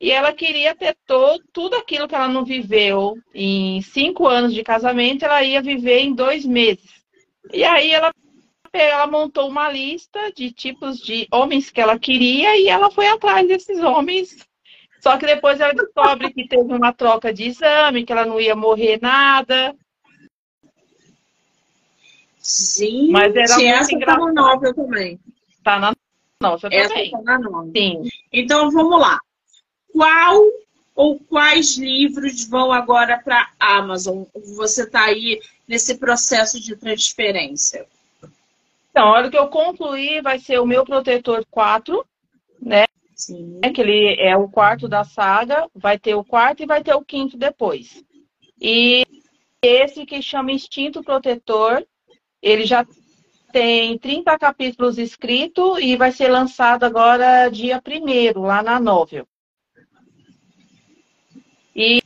[0.00, 4.62] e ela queria ter todo, tudo aquilo que ela não viveu em cinco anos de
[4.62, 6.90] casamento, ela ia viver em dois meses.
[7.52, 8.10] E aí ela,
[8.72, 13.46] ela montou uma lista de tipos de homens que ela queria e ela foi atrás
[13.46, 14.48] desses homens.
[15.00, 18.56] Só que depois ela descobre que teve uma troca de exame, que ela não ia
[18.56, 19.76] morrer nada,
[22.78, 24.20] Gente, Mas era muito essa engraçado.
[24.20, 25.20] tá na novel também.
[25.62, 25.92] Tá na
[26.42, 27.10] novel essa também.
[27.10, 27.72] Tá na novel.
[27.76, 28.08] Sim.
[28.32, 29.18] Então, vamos lá.
[29.92, 30.42] Qual
[30.94, 34.24] ou quais livros vão agora para a Amazon?
[34.56, 37.86] Você está aí nesse processo de transferência?
[38.90, 42.04] Então, a hora que eu concluir, vai ser o meu Protetor 4,
[42.60, 42.84] né?
[43.14, 43.58] Sim.
[43.62, 46.94] É que ele é o quarto da saga, vai ter o quarto e vai ter
[46.94, 48.02] o quinto depois.
[48.60, 49.06] E
[49.62, 51.86] esse que chama Instinto Protetor,
[52.42, 52.86] ele já
[53.52, 59.26] tem 30 capítulos escritos e vai ser lançado agora dia 1 lá na Novel.
[61.74, 62.02] E,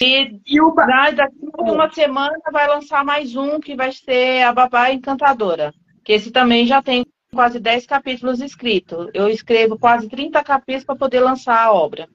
[0.00, 0.70] e, e o...
[0.72, 5.72] daqui a uma semana vai lançar mais um que vai ser a Babá Encantadora.
[6.04, 9.10] Que esse também já tem quase 10 capítulos escritos.
[9.12, 12.08] Eu escrevo quase 30 capítulos para poder lançar a obra.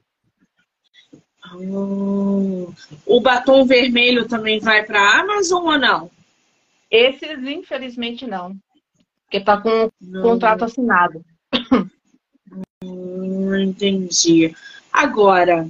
[1.56, 2.72] Oh.
[3.06, 6.10] O batom vermelho também vai para a Amazon ou não?
[6.94, 8.56] Esses, infelizmente, não.
[9.24, 10.22] Porque está com não.
[10.22, 11.24] contrato assinado.
[12.84, 14.54] Hum, entendi.
[14.92, 15.68] Agora,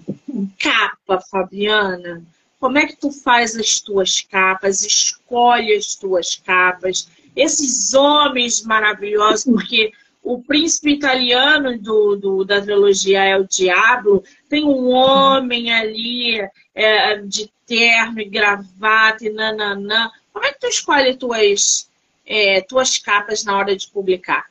[0.59, 2.23] capa, Fabiana.
[2.61, 4.83] Como é que tu faz as tuas capas?
[4.83, 7.09] Escolhe as tuas capas.
[7.35, 14.65] Esses homens maravilhosos, porque o príncipe italiano do, do, da trilogia é o Diablo, tem
[14.65, 16.39] um homem ali
[16.75, 20.11] é, de terno e gravata e nananã.
[20.35, 21.89] Como é que tu escolhe tuas,
[22.27, 24.47] é, tuas capas na hora de publicar?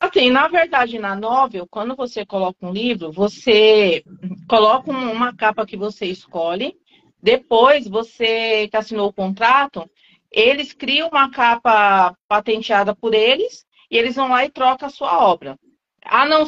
[0.00, 4.02] Assim, na verdade, na novel, quando você coloca um livro, você
[4.48, 6.74] coloca uma capa que você escolhe,
[7.22, 9.88] depois você que assinou o contrato,
[10.30, 15.22] eles criam uma capa patenteada por eles e eles vão lá e trocam a sua
[15.22, 15.58] obra.
[16.02, 16.46] A não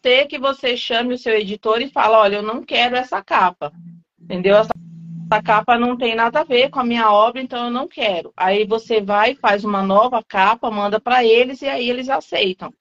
[0.00, 3.72] ser que você chame o seu editor e fala, olha, eu não quero essa capa.
[4.18, 4.56] Entendeu?
[4.56, 4.72] Essa
[5.30, 8.32] essa capa não tem nada a ver com a minha obra, então eu não quero.
[8.34, 12.72] Aí você vai, faz uma nova capa, manda para eles e aí eles aceitam.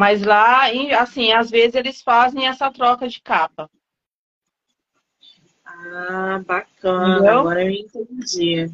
[0.00, 0.68] Mas lá,
[1.00, 3.70] assim, às vezes eles fazem essa troca de capa.
[5.64, 7.14] Ah, bacana.
[7.14, 7.38] Entendeu?
[7.40, 8.70] Agora eu entendi.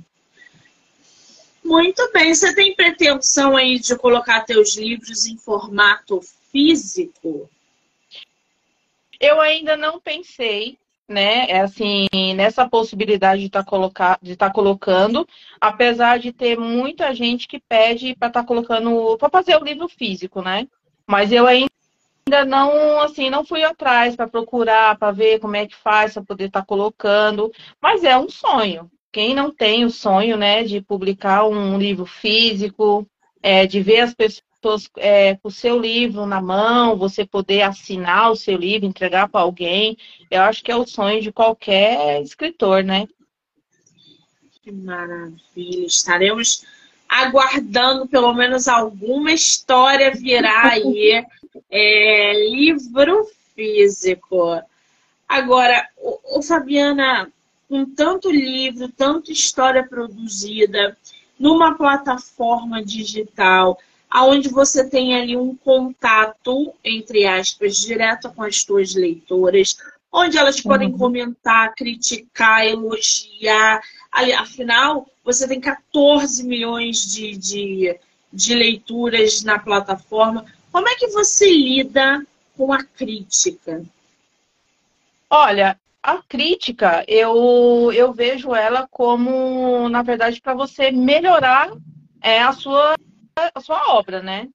[1.64, 2.34] Muito bem.
[2.34, 7.48] Você tem pretensão aí de colocar teus livros em formato físico?
[9.20, 10.76] Eu ainda não pensei,
[11.12, 11.46] né?
[11.48, 15.26] É assim, nessa possibilidade de estar tá tá colocando,
[15.60, 19.88] apesar de ter muita gente que pede para estar tá colocando, para fazer o livro
[19.88, 20.66] físico, né?
[21.06, 21.70] Mas eu ainda
[22.46, 26.46] não, assim, não fui atrás para procurar, para ver como é que faz para poder
[26.46, 28.90] estar tá colocando, mas é um sonho.
[29.12, 33.06] Quem não tem o sonho, né, de publicar um livro físico,
[33.42, 34.51] é, de ver as pessoas
[34.96, 39.40] é, com o seu livro na mão, você poder assinar o seu livro, entregar para
[39.40, 39.96] alguém,
[40.30, 43.08] eu acho que é o sonho de qualquer escritor, né?
[44.62, 45.86] Que maravilha!
[45.86, 46.64] Estaremos
[47.08, 51.24] aguardando pelo menos alguma história virar aí.
[51.70, 54.58] É, livro físico.
[55.28, 57.30] Agora, o, o Fabiana,
[57.68, 60.96] com tanto livro, tanta história produzida,
[61.38, 63.78] numa plataforma digital,
[64.12, 69.74] aonde você tem ali um contato, entre aspas, direto com as suas leitoras,
[70.12, 70.98] onde elas podem uhum.
[70.98, 73.80] comentar, criticar, elogiar.
[74.38, 77.98] Afinal, você tem 14 milhões de, de,
[78.30, 80.44] de leituras na plataforma.
[80.70, 82.22] Como é que você lida
[82.54, 83.82] com a crítica?
[85.30, 91.72] Olha, a crítica, eu, eu vejo ela como, na verdade, para você melhorar
[92.20, 92.94] é, a, sua,
[93.36, 94.48] a sua obra, né?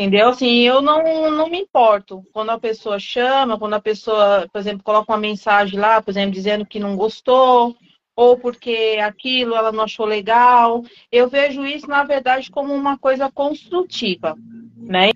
[0.00, 0.28] Entendeu?
[0.28, 4.84] Assim, eu não, não me importo quando a pessoa chama, quando a pessoa, por exemplo,
[4.84, 7.76] coloca uma mensagem lá, por exemplo, dizendo que não gostou,
[8.14, 10.84] ou porque aquilo ela não achou legal.
[11.10, 14.36] Eu vejo isso, na verdade, como uma coisa construtiva,
[14.76, 15.10] né?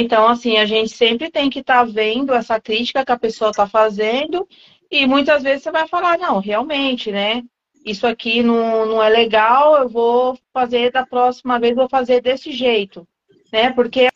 [0.00, 3.50] Então, assim, a gente sempre tem que estar tá vendo essa crítica que a pessoa
[3.50, 4.48] está fazendo
[4.90, 7.42] e muitas vezes você vai falar, não, realmente, né?
[7.84, 12.52] Isso aqui não, não é legal, eu vou fazer da próxima vez, vou fazer desse
[12.52, 13.06] jeito,
[13.52, 13.70] né?
[13.70, 14.08] Porque,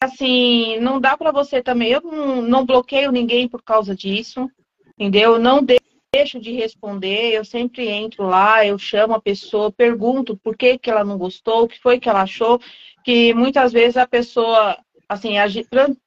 [0.00, 4.50] assim, não dá para você também, eu não, não bloqueio ninguém por causa disso,
[4.98, 5.38] entendeu?
[5.38, 5.64] Não
[6.12, 10.90] deixo de responder, eu sempre entro lá, eu chamo a pessoa, pergunto por que, que
[10.90, 12.60] ela não gostou, o que foi que ela achou,
[13.04, 14.76] que muitas vezes a pessoa
[15.08, 15.34] assim,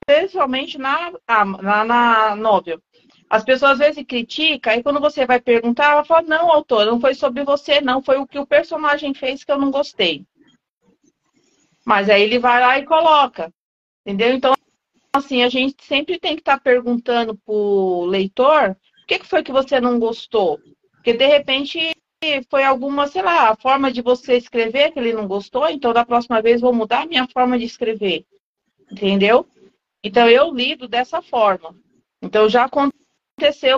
[0.06, 2.82] principalmente na, na, na novel.
[3.30, 7.00] As pessoas às vezes criticam, e quando você vai perguntar, ela fala, não, autor, não
[7.00, 10.26] foi sobre você, não, foi o que o personagem fez que eu não gostei.
[11.86, 13.54] Mas aí ele vai lá e coloca.
[14.06, 14.34] Entendeu?
[14.34, 14.54] Então,
[15.12, 18.72] assim, a gente sempre tem que estar tá perguntando pro leitor
[19.04, 20.60] o que, que foi que você não gostou.
[20.94, 21.92] Porque de repente
[22.50, 26.42] foi alguma, sei lá, forma de você escrever que ele não gostou, então da próxima
[26.42, 28.26] vez vou mudar a minha forma de escrever
[28.92, 29.46] entendeu?
[30.04, 31.76] Então eu lido dessa forma.
[32.22, 33.07] Então já aconteceu,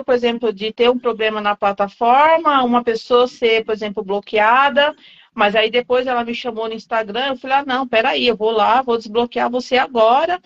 [0.04, 4.96] por exemplo, de ter um problema na plataforma, uma pessoa ser, por exemplo, bloqueada,
[5.34, 8.50] mas aí depois ela me chamou no Instagram, eu falei, ah, não, peraí, eu vou
[8.50, 10.40] lá, vou desbloquear você agora.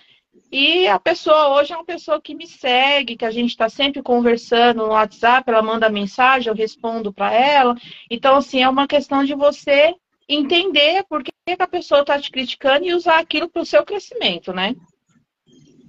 [0.50, 4.02] E a pessoa hoje é uma pessoa que me segue, que a gente está sempre
[4.02, 7.76] conversando no WhatsApp, ela manda mensagem, eu respondo para ela.
[8.10, 9.94] Então, assim, é uma questão de você
[10.28, 14.52] entender por que a pessoa está te criticando e usar aquilo para o seu crescimento,
[14.52, 14.74] né?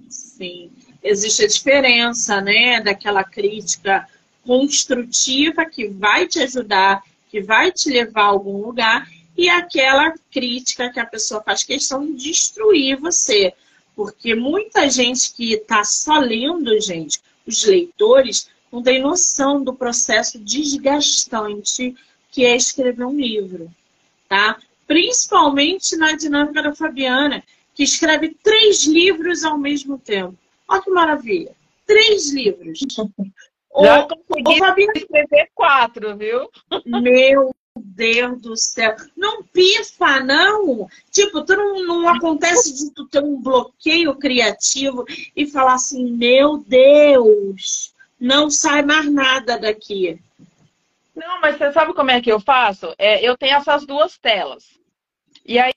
[0.08, 0.70] Sim.
[1.08, 4.08] Existe a diferença, né, daquela crítica
[4.44, 10.90] construtiva que vai te ajudar, que vai te levar a algum lugar, e aquela crítica
[10.90, 13.52] que a pessoa faz questão de destruir você.
[13.94, 20.38] Porque muita gente que está só lendo, gente, os leitores, não tem noção do processo
[20.38, 21.94] desgastante
[22.30, 23.70] que é escrever um livro
[24.28, 24.58] tá?
[24.86, 27.42] Principalmente na dinâmica da Fabiana,
[27.74, 30.36] que escreve três livros ao mesmo tempo.
[30.68, 31.54] Olha que maravilha!
[31.86, 32.80] Três livros.
[33.78, 34.92] Já o, consegui o Fabiana...
[34.96, 36.50] escrever quatro, viu?
[36.86, 38.96] Meu Deus do céu.
[39.16, 40.88] Não pifa, não.
[41.10, 46.58] Tipo, tu não, não acontece de tu ter um bloqueio criativo e falar assim, meu
[46.58, 50.18] Deus, não sai mais nada daqui.
[51.14, 52.94] Não, mas você sabe como é que eu faço?
[52.98, 54.64] É, eu tenho essas duas telas.
[55.44, 55.72] E aí,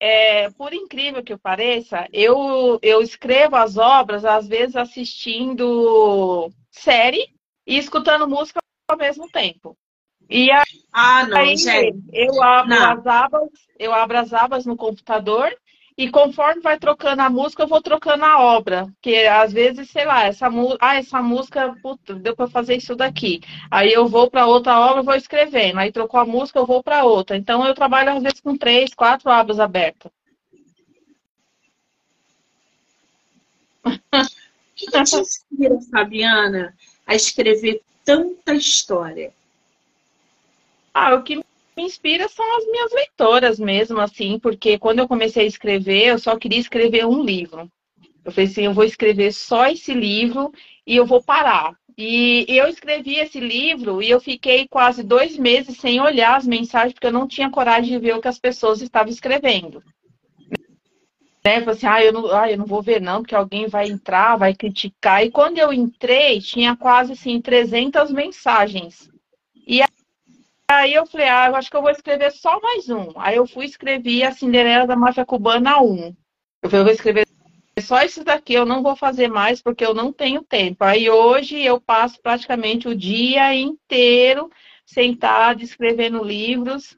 [0.00, 7.32] é, por incrível que pareça, eu, eu escrevo as obras, às vezes assistindo série
[7.66, 9.76] e escutando música ao mesmo tempo.
[10.28, 11.54] E aí, ah, não, aí
[12.12, 12.92] eu abro não.
[12.92, 15.56] as abas, eu abro as abas no computador
[15.96, 18.86] e conforme vai trocando a música, eu vou trocando a obra.
[19.00, 23.40] Que às vezes, sei lá, essa, ah, essa música, puta, deu para fazer isso daqui.
[23.70, 25.78] Aí eu vou para outra obra, vou escrevendo.
[25.78, 27.36] Aí trocou a música, eu vou para outra.
[27.36, 30.12] Então eu trabalho às vezes com três, quatro abas abertas.
[33.82, 33.90] O
[34.76, 36.74] que te inspira, Fabiana,
[37.06, 39.32] a escrever tanta história?
[40.92, 41.45] Ah, o que me
[41.82, 46.36] inspira são as minhas leitoras mesmo, assim, porque quando eu comecei a escrever, eu só
[46.36, 47.70] queria escrever um livro.
[48.24, 50.52] Eu falei assim, eu vou escrever só esse livro
[50.86, 51.76] e eu vou parar.
[51.98, 56.92] E eu escrevi esse livro e eu fiquei quase dois meses sem olhar as mensagens,
[56.92, 59.82] porque eu não tinha coragem de ver o que as pessoas estavam escrevendo.
[61.44, 61.60] Né?
[61.60, 64.36] Falei assim, ah eu, não, ah, eu não vou ver não, porque alguém vai entrar,
[64.36, 65.24] vai criticar.
[65.24, 69.08] E quando eu entrei, tinha quase assim 300 mensagens.
[70.68, 73.12] Aí eu falei, ah, eu acho que eu vou escrever só mais um.
[73.16, 76.14] Aí eu fui escrever a Cinderela da Máfia Cubana 1.
[76.62, 77.26] Eu falei, eu vou escrever
[77.78, 80.82] só isso daqui, eu não vou fazer mais porque eu não tenho tempo.
[80.82, 84.50] Aí hoje eu passo praticamente o dia inteiro
[84.84, 86.96] sentado escrevendo livros.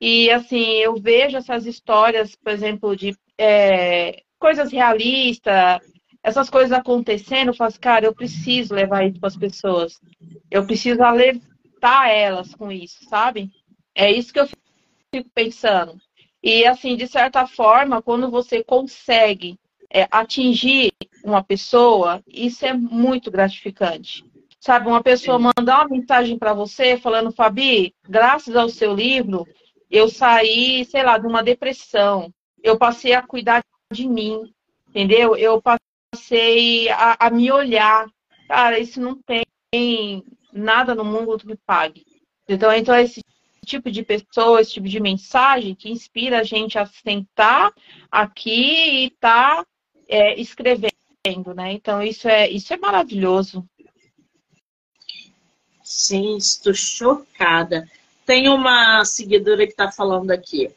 [0.00, 5.80] E assim, eu vejo essas histórias, por exemplo, de é, coisas realistas,
[6.22, 10.00] essas coisas acontecendo, eu falo assim, cara, eu preciso levar isso para as pessoas.
[10.50, 13.50] Eu preciso alertar elas com isso, sabe?
[13.94, 16.00] É isso que eu fico pensando.
[16.42, 19.58] E assim, de certa forma, quando você consegue
[19.90, 20.92] é, atingir
[21.24, 24.24] uma pessoa, isso é muito gratificante.
[24.60, 29.46] Sabe, uma pessoa mandar uma mensagem para você falando, Fabi, graças ao seu livro,
[29.90, 32.32] eu saí, sei lá, de uma depressão.
[32.62, 34.52] Eu passei a cuidar de mim,
[34.88, 35.36] entendeu?
[35.36, 38.06] Eu passei a, a me olhar.
[38.48, 39.44] Cara, isso não tem
[40.58, 42.04] nada no mundo que pague.
[42.48, 43.22] Então, então esse
[43.64, 47.72] tipo de pessoa, esse tipo de mensagem que inspira a gente a sentar
[48.10, 49.64] aqui e tá,
[50.08, 51.72] é, escrevendo, né?
[51.72, 53.64] Então isso é isso é maravilhoso.
[55.82, 57.88] Sim, estou chocada.
[58.26, 60.70] Tem uma seguidora que está falando aqui.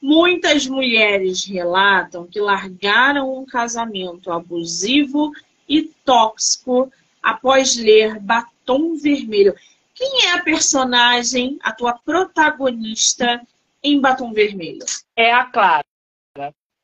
[0.00, 5.32] Muitas mulheres relatam que largaram um casamento abusivo
[5.68, 6.92] e tóxico
[7.28, 9.54] após ler Batom Vermelho.
[9.94, 13.40] Quem é a personagem, a tua protagonista
[13.82, 14.84] em Batom Vermelho?
[15.14, 15.84] É a Clara.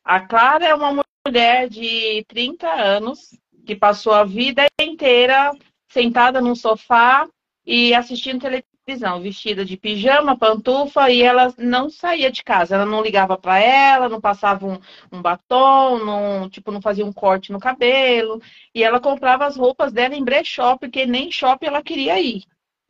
[0.05, 3.34] A Clara é uma mulher de 30 anos
[3.64, 5.57] que passou a vida inteira
[5.88, 7.26] sentada num sofá
[7.64, 8.47] e assistindo
[8.85, 12.74] televisão, vestida de pijama, pantufa, e ela não saía de casa.
[12.74, 14.78] Ela não ligava para ela, não passava um,
[15.11, 18.41] um, batom, não, tipo, não fazia um corte no cabelo.
[18.74, 22.45] E ela comprava as roupas dela em brechó, porque nem shopping ela queria ir.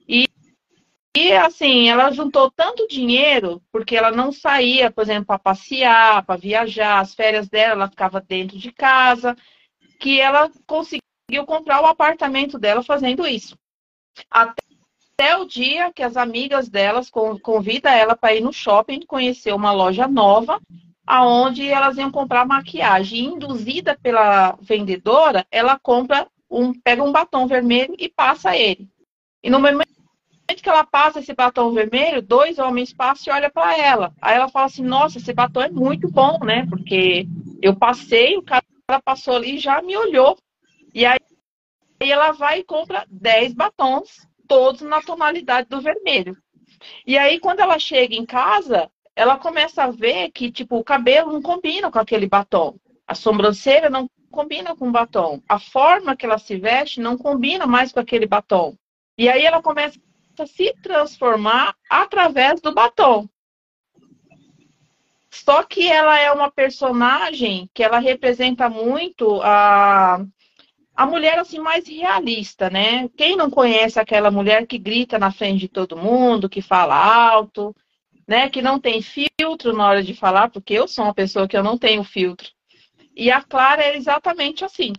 [0.09, 0.29] E,
[1.17, 6.37] e assim, ela juntou tanto dinheiro, porque ela não saía, por exemplo, para passear, para
[6.37, 9.37] viajar, as férias dela, ela ficava dentro de casa,
[10.01, 13.57] que ela conseguiu comprar o apartamento dela fazendo isso.
[14.31, 14.74] Até
[15.37, 20.09] o dia que as amigas delas convidam ela para ir no shopping conhecer uma loja
[20.09, 20.61] nova,
[21.07, 23.27] aonde elas iam comprar maquiagem.
[23.27, 28.89] Induzida pela vendedora, ela compra um, pega um batom vermelho e passa ele.
[29.43, 29.89] E no momento
[30.62, 34.12] que ela passa esse batom vermelho, dois homens passam e olham para ela.
[34.21, 36.67] Aí ela fala assim: Nossa, esse batom é muito bom, né?
[36.69, 37.27] Porque
[37.61, 38.62] eu passei, o cara
[39.05, 40.39] passou ali e já me olhou.
[40.95, 41.19] E aí
[42.05, 46.37] Aí ela vai e compra 10 batons, todos na tonalidade do vermelho.
[47.07, 51.33] E aí, quando ela chega em casa, ela começa a ver que, tipo, o cabelo
[51.33, 52.77] não combina com aquele batom.
[53.07, 55.41] A sobrancelha não combina com o batom.
[55.49, 58.77] A forma que ela se veste não combina mais com aquele batom.
[59.17, 59.99] E aí ela começa
[60.39, 63.29] a se transformar através do batom.
[65.31, 70.25] Só que ela é uma personagem que ela representa muito a
[70.97, 73.09] a mulher assim mais realista, né?
[73.17, 77.75] Quem não conhece aquela mulher que grita na frente de todo mundo, que fala alto,
[78.27, 78.49] né?
[78.49, 81.63] Que não tem filtro na hora de falar, porque eu sou uma pessoa que eu
[81.63, 82.49] não tenho filtro.
[83.17, 84.93] E a Clara é exatamente assim.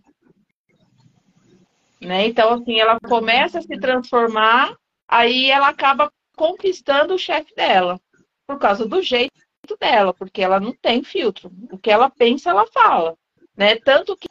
[2.02, 2.28] Né?
[2.28, 4.76] Então, assim, ela começa a se transformar,
[5.08, 8.00] aí ela acaba conquistando o chefe dela,
[8.46, 9.32] por causa do jeito
[9.80, 11.52] dela, porque ela não tem filtro.
[11.72, 13.18] O que ela pensa, ela fala.
[13.58, 13.78] Né?
[13.78, 14.28] Tanto que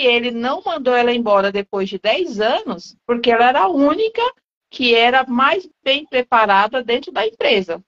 [0.00, 4.22] ele não mandou ela embora depois de 10 anos, porque ela era a única
[4.70, 7.82] que era mais bem preparada dentro da empresa.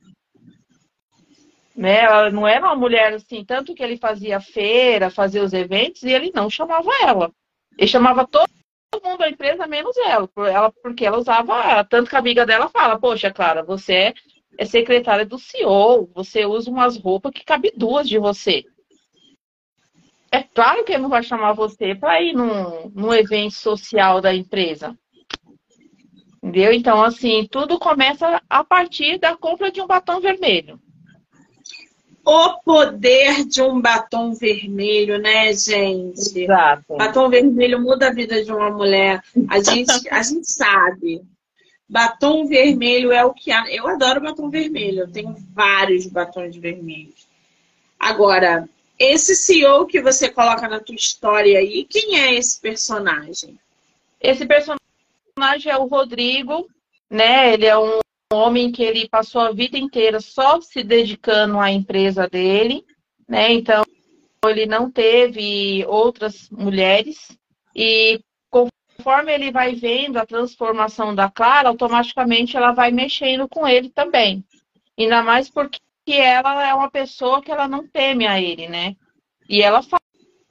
[1.76, 2.00] Né?
[2.00, 6.12] Ela não era uma mulher assim, tanto que ele fazia feira, fazia os eventos, e
[6.12, 7.32] ele não chamava ela.
[7.76, 8.48] Ele chamava todo
[9.04, 12.98] mundo da empresa, menos ela, ela porque ela usava, tanto que a amiga dela fala,
[12.98, 14.14] poxa, Clara, você
[14.58, 18.64] é, secretária do CEO, você usa umas roupas que cabe duas de você.
[20.30, 24.34] É claro que ele não vai chamar você para ir num, num evento social da
[24.34, 24.96] empresa.
[26.42, 26.72] Entendeu?
[26.72, 30.78] Então, assim, tudo começa a partir da compra de um batom vermelho.
[32.24, 36.40] O poder de um batom vermelho, né, gente?
[36.40, 36.96] Exato.
[36.96, 39.22] Batom vermelho muda a vida de uma mulher.
[39.48, 41.22] A gente, a gente sabe.
[41.88, 43.50] Batom vermelho é o que.
[43.50, 45.00] Eu adoro batom vermelho.
[45.00, 47.26] Eu tenho vários batons vermelhos.
[47.98, 48.68] Agora,
[48.98, 53.58] esse CEO que você coloca na tua história aí, quem é esse personagem?
[54.20, 56.68] Esse personagem é o Rodrigo,
[57.08, 57.54] né?
[57.54, 58.00] Ele é um
[58.32, 62.84] homem que ele passou a vida inteira só se dedicando à empresa dele,
[63.28, 63.52] né?
[63.52, 63.84] Então
[64.44, 67.36] ele não teve outras mulheres
[67.74, 68.20] e
[68.50, 74.44] conforme ele vai vendo a transformação da Clara, automaticamente ela vai mexendo com ele também.
[74.98, 75.78] Ainda mais porque
[76.08, 78.96] que ela é uma pessoa que ela não teme a ele, né?
[79.46, 79.82] E ela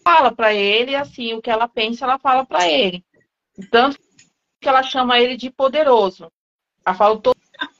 [0.03, 3.03] fala para ele assim, o que ela pensa, ela fala para ele.
[3.71, 3.97] Tanto
[4.61, 6.31] que ela chama ele de poderoso.
[6.85, 7.39] Ela fala, todo,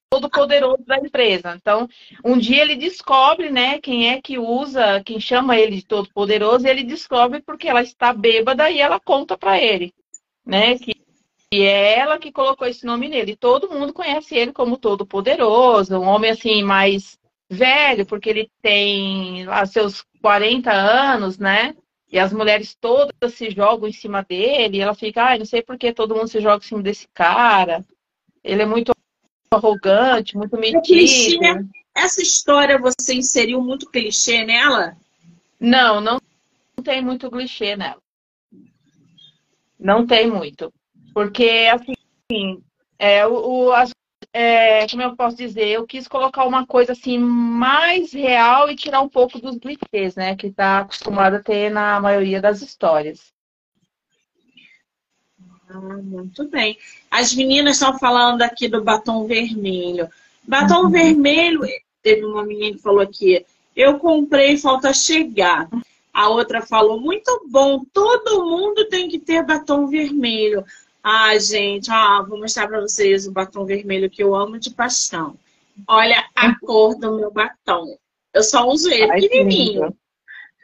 [0.10, 1.54] todo poderoso da empresa.
[1.56, 1.88] Então,
[2.26, 6.66] um dia ele descobre, né, quem é que usa, quem chama ele de todo poderoso,
[6.66, 9.94] e ele descobre porque ela está bêbada e ela conta para ele,
[10.44, 10.98] né, que
[11.54, 13.36] e é ela que colocou esse nome nele.
[13.36, 17.17] Todo mundo conhece ele como todo poderoso, um homem assim mais
[17.50, 21.76] velho, porque ele tem lá seus 40 anos, né?
[22.12, 25.46] E as mulheres todas se jogam em cima dele, e ela fica, ai, ah, não
[25.46, 27.84] sei por que todo mundo se joga em cima desse cara.
[28.44, 28.94] Ele é muito
[29.52, 30.82] arrogante, muito metido.
[30.84, 31.38] Clichê,
[31.96, 34.96] essa história você inseriu muito clichê nela?
[35.60, 36.20] Não, não
[36.84, 38.02] tem muito clichê nela.
[39.80, 40.74] Não tem muito.
[41.14, 42.64] Porque, assim,
[42.98, 43.92] é, o, as,
[44.40, 49.02] é, como eu posso dizer, eu quis colocar uma coisa assim mais real e tirar
[49.02, 50.36] um pouco dos clichês, né?
[50.36, 53.34] Que está acostumado a ter na maioria das histórias.
[55.68, 56.78] Ah, muito bem.
[57.10, 60.08] As meninas estão falando aqui do batom vermelho.
[60.48, 60.92] Batom uhum.
[60.92, 61.62] vermelho,
[62.04, 63.44] teve uma menina que falou aqui,
[63.76, 65.68] eu comprei, falta chegar.
[66.14, 70.64] A outra falou, muito bom, todo mundo tem que ter batom vermelho.
[71.10, 75.38] Ah, gente, ó, vou mostrar para vocês o batom vermelho que eu amo de paixão.
[75.88, 77.98] Olha a cor do meu batom.
[78.34, 79.96] Eu só uso ele Ai, pequenininho.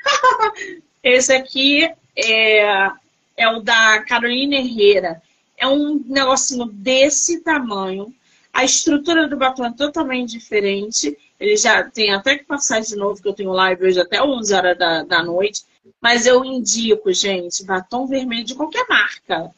[1.01, 2.91] Esse aqui é
[3.37, 5.21] é o da Carolina Herrera.
[5.57, 8.13] É um negocinho desse tamanho.
[8.51, 11.17] A estrutura do batom é totalmente diferente.
[11.39, 14.53] Ele já tem até que passar de novo, que eu tenho live hoje até 11
[14.53, 15.63] horas da, da noite.
[16.01, 19.49] Mas eu indico, gente, batom vermelho de qualquer marca.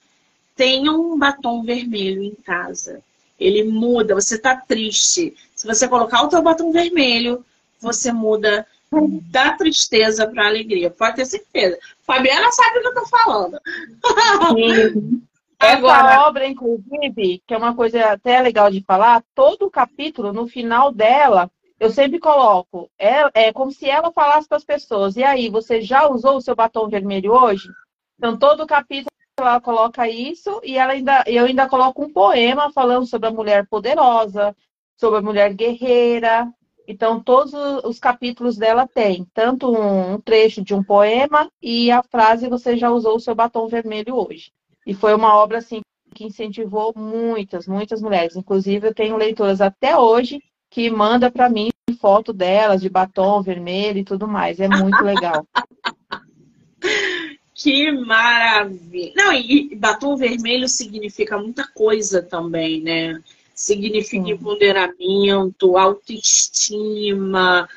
[0.55, 3.01] Tenha um batom vermelho em casa.
[3.39, 5.35] Ele muda, você tá triste.
[5.55, 7.45] Se você colocar o teu batom vermelho,
[7.79, 8.65] você muda
[9.29, 10.89] da tristeza para alegria.
[10.89, 11.77] Pode ter certeza.
[12.01, 13.59] Fabiana sabe o que eu tô falando.
[15.59, 16.09] Agora...
[16.09, 20.47] Essa obra, inclusive, que é uma coisa até legal de falar, todo o capítulo, no
[20.47, 21.49] final dela,
[21.79, 25.81] eu sempre coloco, é, é como se ela falasse para as pessoas, e aí, você
[25.81, 27.69] já usou o seu batom vermelho hoje?
[28.17, 32.71] Então, todo o capítulo ela coloca isso, e ela ainda, eu ainda coloco um poema
[32.71, 34.55] falando sobre a mulher poderosa,
[34.97, 36.51] sobre a mulher guerreira,
[36.87, 42.47] então, todos os capítulos dela tem tanto um trecho de um poema e a frase
[42.47, 44.51] você já usou o seu batom vermelho hoje.
[44.85, 45.81] E foi uma obra assim
[46.13, 48.35] que incentivou muitas, muitas mulheres.
[48.35, 51.69] Inclusive, eu tenho leitoras até hoje que manda para mim
[51.99, 54.59] foto delas de batom vermelho e tudo mais.
[54.59, 55.45] É muito legal.
[57.55, 59.13] Que maravilha!
[59.15, 63.19] Não, e batom vermelho significa muita coisa também, né?
[63.55, 67.67] significa empoderamento, autoestima,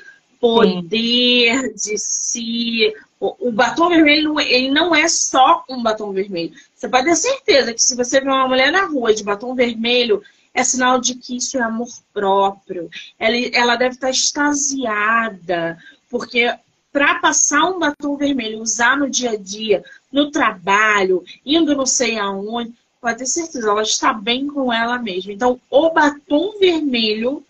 [0.40, 1.92] poder Sim.
[1.92, 2.94] de si.
[3.20, 6.52] O, o batom vermelho ele não é só um batom vermelho.
[6.74, 10.22] Você pode ter certeza que se você vê uma mulher na rua de batom vermelho,
[10.52, 12.90] é sinal de que isso é amor próprio.
[13.18, 15.78] Ela, ela deve estar extasiada,
[16.10, 16.52] porque
[16.98, 22.18] para passar um batom vermelho, usar no dia a dia, no trabalho, indo não sei
[22.18, 25.32] aonde, pode ter certeza, ela está bem com ela mesma.
[25.32, 27.44] Então, o batom vermelho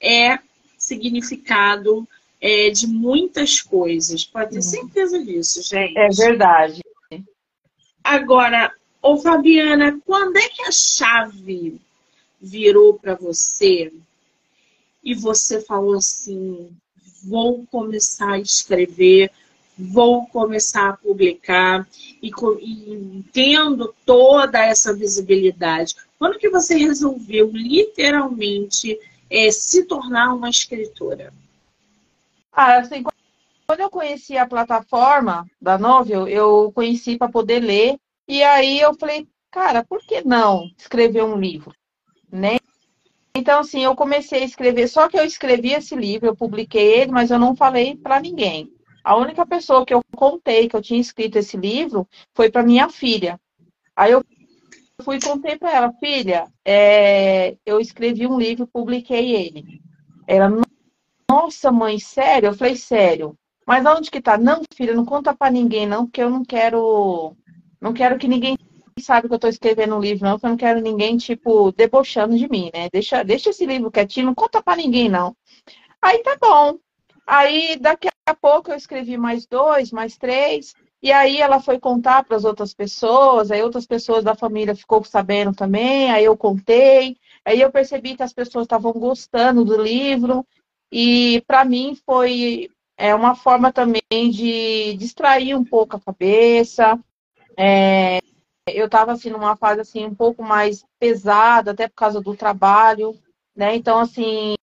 [0.00, 0.40] é
[0.76, 2.08] significado
[2.40, 4.24] é, de muitas coisas.
[4.24, 4.62] Pode ter uhum.
[4.62, 5.96] certeza disso, gente.
[5.96, 6.82] É verdade.
[8.02, 11.80] Agora, ô Fabiana, quando é que a chave
[12.40, 13.92] virou para você
[15.04, 16.68] e você falou assim:
[17.28, 19.30] vou começar a escrever,
[19.78, 21.86] vou começar a publicar
[22.22, 25.94] e, e tendo toda essa visibilidade.
[26.18, 28.98] Quando que você resolveu literalmente
[29.30, 31.32] é, se tornar uma escritora?
[32.52, 33.04] Ah, assim,
[33.66, 38.94] quando eu conheci a plataforma da Novel, eu conheci para poder ler e aí eu
[38.94, 41.72] falei, cara, por que não escrever um livro,
[42.30, 42.56] né?
[43.38, 47.12] Então, assim, eu comecei a escrever, só que eu escrevi esse livro, eu publiquei ele,
[47.12, 48.68] mas eu não falei para ninguém.
[49.04, 52.88] A única pessoa que eu contei que eu tinha escrito esse livro foi para minha
[52.88, 53.38] filha.
[53.94, 54.24] Aí eu
[55.04, 59.80] fui e contei para ela, filha, é, eu escrevi um livro, publiquei ele.
[60.26, 60.50] Ela,
[61.30, 62.48] nossa mãe, sério?
[62.48, 63.38] Eu falei, sério.
[63.64, 64.36] Mas onde que tá?
[64.36, 67.36] Não, filha, não conta para ninguém não, porque eu não quero,
[67.80, 68.58] não quero que ninguém
[69.00, 72.36] saiba que eu estou escrevendo um livro não, porque eu não quero ninguém tipo debochando
[72.36, 72.88] de mim, né?
[72.92, 75.36] Deixa, deixa esse livro quietinho, não conta para ninguém não.
[76.00, 76.78] Aí tá bom.
[77.26, 82.24] Aí daqui a pouco eu escrevi mais dois, mais três, e aí ela foi contar
[82.24, 87.16] para as outras pessoas, aí outras pessoas da família ficou sabendo também, aí eu contei,
[87.44, 90.44] aí eu percebi que as pessoas estavam gostando do livro,
[90.90, 96.98] e para mim foi é, uma forma também de distrair um pouco a cabeça.
[97.56, 98.20] É,
[98.74, 103.18] eu estava assim numa fase assim um pouco mais pesada, até por causa do trabalho
[103.58, 103.74] né?
[103.74, 104.54] Então, assim,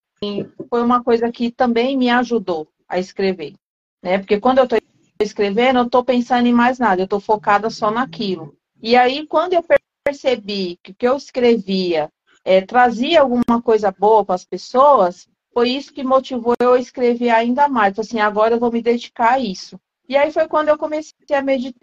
[0.69, 3.53] foi uma coisa que também me ajudou a escrever,
[4.01, 4.17] né?
[4.17, 4.79] Porque quando eu estou
[5.19, 8.55] escrevendo, eu estou pensando em mais nada, eu estou focada só naquilo.
[8.81, 9.65] E aí, quando eu
[10.05, 12.09] percebi que o que eu escrevia
[12.45, 17.31] é, trazia alguma coisa boa para as pessoas, foi isso que motivou eu a escrever
[17.31, 17.99] ainda mais.
[17.99, 19.77] Assim, agora eu vou me dedicar a isso.
[20.07, 21.15] E aí foi quando eu comecei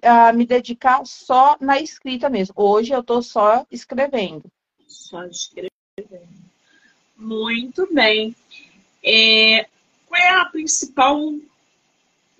[0.03, 2.55] a, a me dedicar só na escrita mesmo.
[2.57, 4.45] Hoje eu estou só escrevendo.
[4.87, 5.70] Só escrevendo.
[7.16, 8.35] Muito bem.
[9.03, 9.66] É,
[10.07, 11.35] qual é a principal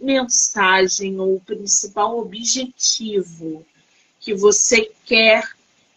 [0.01, 3.66] mensagem ou o principal objetivo
[4.20, 5.49] que você quer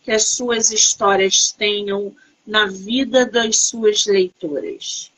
[0.04, 2.16] que as suas histórias tenham
[2.46, 5.12] na vida das suas leitoras?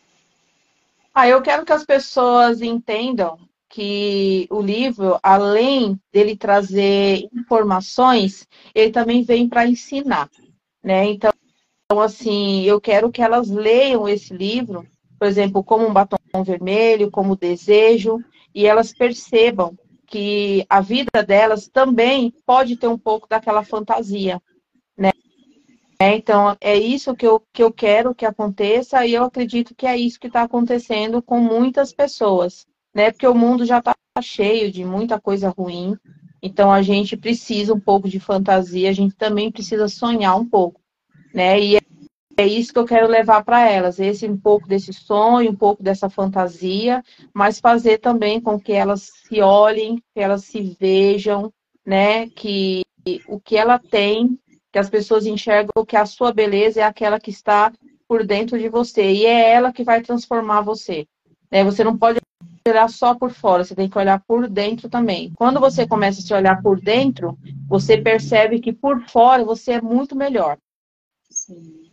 [1.14, 3.40] Ah, eu quero que as pessoas entendam
[3.70, 10.30] que o livro, além dele trazer informações, ele também vem para ensinar,
[10.84, 11.06] né?
[11.06, 11.32] Então,
[12.02, 14.86] assim, eu quero que elas leiam esse livro,
[15.20, 18.20] por exemplo, como um batom vermelho, como desejo,
[18.54, 24.42] e elas percebam que a vida delas também pode ter um pouco daquela fantasia,
[24.98, 25.12] né?
[26.00, 29.98] Então, é isso que eu, que eu quero que aconteça e eu acredito que é
[29.98, 33.12] isso que está acontecendo com muitas pessoas, né?
[33.12, 35.96] Porque o mundo já está cheio de muita coisa ruim,
[36.42, 40.82] então a gente precisa um pouco de fantasia, a gente também precisa sonhar um pouco,
[41.34, 41.60] né?
[41.60, 41.78] E
[42.38, 45.82] é isso que eu quero levar para elas, esse um pouco desse sonho, um pouco
[45.82, 51.52] dessa fantasia, mas fazer também com que elas se olhem, que elas se vejam,
[51.86, 52.30] né?
[52.30, 52.84] Que
[53.28, 54.38] o que ela tem,
[54.72, 57.72] que as pessoas enxergam que a sua beleza é aquela que está
[58.08, 61.08] por dentro de você e é ela que vai transformar você.
[61.52, 61.64] Né?
[61.64, 62.20] Você não pode
[62.70, 65.32] olhar só por fora, você tem que olhar por dentro também.
[65.36, 67.38] Quando você começa a se olhar por dentro,
[67.68, 70.58] você percebe que por fora você é muito melhor.
[71.30, 71.92] Sim.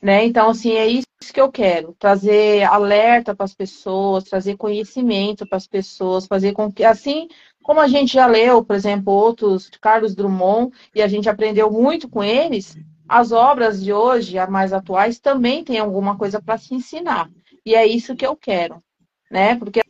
[0.00, 0.24] Né?
[0.24, 5.56] Então, assim, é isso que eu quero, trazer alerta para as pessoas, trazer conhecimento para
[5.56, 7.28] as pessoas, fazer com que, assim
[7.62, 12.08] como a gente já leu, por exemplo, outros, Carlos Drummond, e a gente aprendeu muito
[12.08, 12.76] com eles,
[13.08, 17.30] as obras de hoje, as mais atuais, também têm alguma coisa para se ensinar.
[17.64, 18.82] E é isso que eu quero,
[19.30, 19.54] né?
[19.56, 19.80] Porque,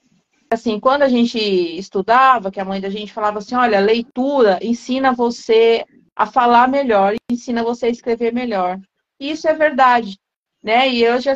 [0.52, 5.12] assim, quando a gente estudava, que a mãe da gente falava assim, olha, leitura ensina
[5.12, 5.84] você
[6.14, 8.78] a falar melhor, ensina você a escrever melhor.
[9.18, 10.18] Isso é verdade,
[10.62, 10.88] né?
[10.90, 11.30] E hoje,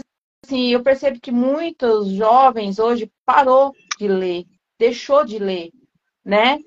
[0.45, 4.45] assim, eu percebo que muitos jovens hoje parou de ler,
[4.79, 5.71] deixou de ler,
[6.25, 6.59] né?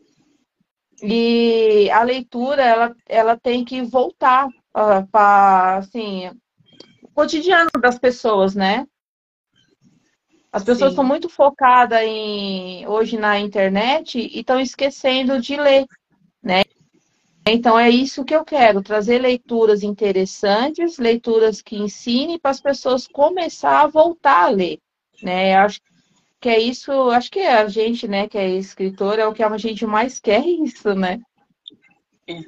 [1.02, 6.30] E a leitura, ela, ela tem que voltar uh, para, assim,
[7.04, 8.86] o cotidiano das pessoas, né?
[10.52, 15.86] As pessoas estão muito focadas em, hoje na internet e estão esquecendo de ler,
[16.42, 16.64] né?
[17.48, 23.08] Então é isso que eu quero, trazer leituras interessantes, leituras que ensinem para as pessoas
[23.08, 24.80] começar a voltar a ler,
[25.22, 25.56] né?
[25.56, 25.80] Acho
[26.40, 29.58] que é isso, acho que a gente, né, que é escritor, é o que a
[29.58, 31.20] gente mais quer isso, né?
[32.28, 32.42] É,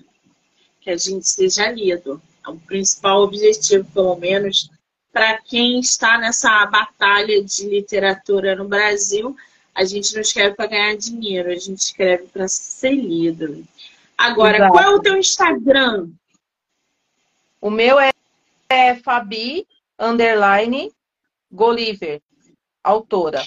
[0.80, 2.22] que a gente seja lido.
[2.45, 4.70] É o principal objetivo, pelo menos,
[5.12, 9.36] para quem está nessa batalha de literatura no Brasil.
[9.74, 13.64] A gente não escreve para ganhar dinheiro, a gente escreve para ser lido.
[14.18, 14.72] Agora, Exato.
[14.72, 16.09] qual é o teu Instagram?
[17.59, 18.12] O meu é,
[18.70, 19.68] é Fabi
[19.99, 20.91] underline
[21.51, 22.22] Goliver,
[22.84, 23.43] autora.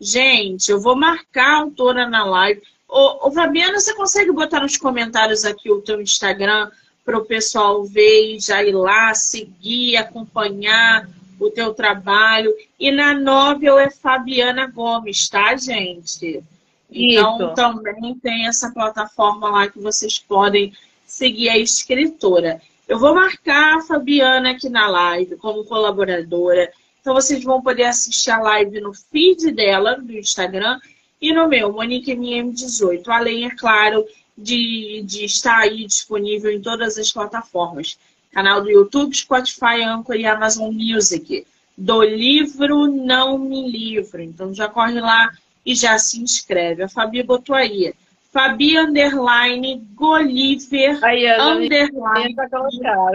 [0.00, 2.62] Gente, eu vou marcar a autora na live.
[2.88, 6.70] Ô, ô, Fabiana, você consegue botar nos comentários aqui o teu Instagram
[7.08, 11.08] para o pessoal ver e já ir lá, seguir, acompanhar
[11.40, 12.54] o teu trabalho.
[12.78, 16.44] E na novel é Fabiana Gomes, tá, gente?
[16.90, 17.54] Então, Isso.
[17.54, 20.74] também tem essa plataforma lá que vocês podem
[21.06, 22.60] seguir a escritora.
[22.86, 26.70] Eu vou marcar a Fabiana aqui na live como colaboradora.
[27.00, 30.78] Então, vocês vão poder assistir a live no feed dela, do Instagram,
[31.22, 33.08] e no meu, MoniqueMM18.
[33.08, 34.04] Além, é claro,
[34.38, 37.98] de, de estar aí disponível em todas as plataformas.
[38.32, 41.44] Canal do YouTube, Spotify, Anchor e Amazon Music.
[41.76, 44.22] Do livro Não Me Livro.
[44.22, 45.30] Então, já corre lá
[45.66, 46.84] e já se inscreve.
[46.84, 47.92] A Fabi botou aí.
[48.32, 52.36] Fabi underline Goliver underline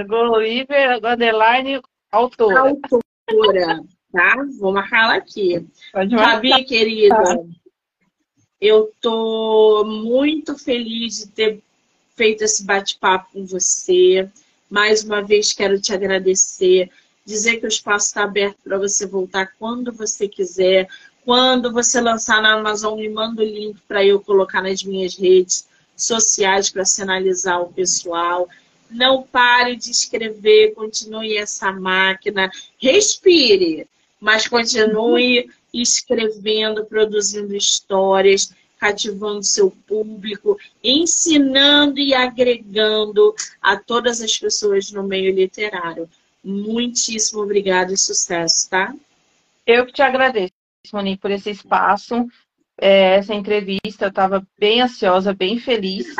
[0.07, 2.59] Goliver underline autora.
[2.59, 4.35] Autora, tá?
[4.59, 5.65] Vou marcar ela aqui.
[5.91, 7.15] Fabi, querida,
[8.63, 11.61] eu tô muito feliz de ter
[12.15, 14.29] feito esse bate-papo com você.
[14.69, 16.89] Mais uma vez quero te agradecer,
[17.25, 20.87] dizer que o espaço está aberto para você voltar quando você quiser.
[21.25, 25.67] Quando você lançar na Amazon, me manda o link para eu colocar nas minhas redes
[25.93, 28.47] sociais para sinalizar o pessoal.
[28.89, 32.49] Não pare de escrever, continue essa máquina.
[32.77, 33.87] Respire,
[34.21, 44.91] mas continue escrevendo, produzindo histórias, cativando seu público, ensinando e agregando a todas as pessoas
[44.91, 46.09] no meio literário.
[46.43, 48.93] Muitíssimo obrigada e sucesso, tá?
[49.65, 50.51] Eu que te agradeço,
[50.91, 52.27] Monique, por esse espaço,
[52.77, 54.05] é, essa entrevista.
[54.05, 56.13] Eu estava bem ansiosa, bem feliz.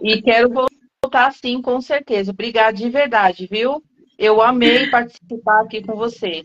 [0.00, 0.52] E quero
[1.02, 2.30] voltar sim, com certeza.
[2.30, 3.82] Obrigada de verdade, viu?
[4.16, 6.44] Eu amei participar aqui com você.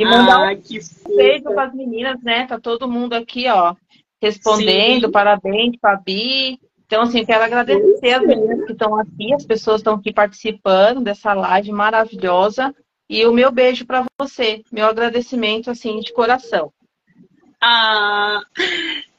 [0.00, 2.46] E mandar ah, um beijo para as meninas, né?
[2.46, 3.74] Tá todo mundo aqui, ó,
[4.22, 5.04] respondendo.
[5.04, 5.12] Sim.
[5.12, 6.58] Parabéns, Fabi.
[6.86, 11.02] Então, assim, quero agradecer as meninas que estão aqui, as pessoas que estão aqui participando
[11.02, 12.74] dessa live maravilhosa.
[13.10, 16.72] E o meu beijo para você, meu agradecimento, assim, de coração.
[17.60, 18.40] Ah,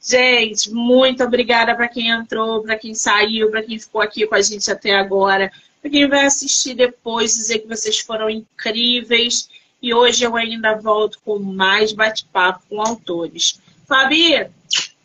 [0.02, 4.42] gente, muito obrigada para quem entrou, para quem saiu, para quem ficou aqui com a
[4.42, 9.48] gente até agora, para quem vai assistir depois, dizer que vocês foram incríveis.
[9.82, 13.60] E hoje eu ainda volto com mais bate-papo com autores.
[13.86, 14.48] Fabi,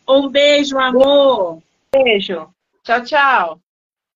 [0.08, 1.60] um beijo, amor.
[1.92, 2.48] Beijo.
[2.84, 3.60] Tchau, tchau.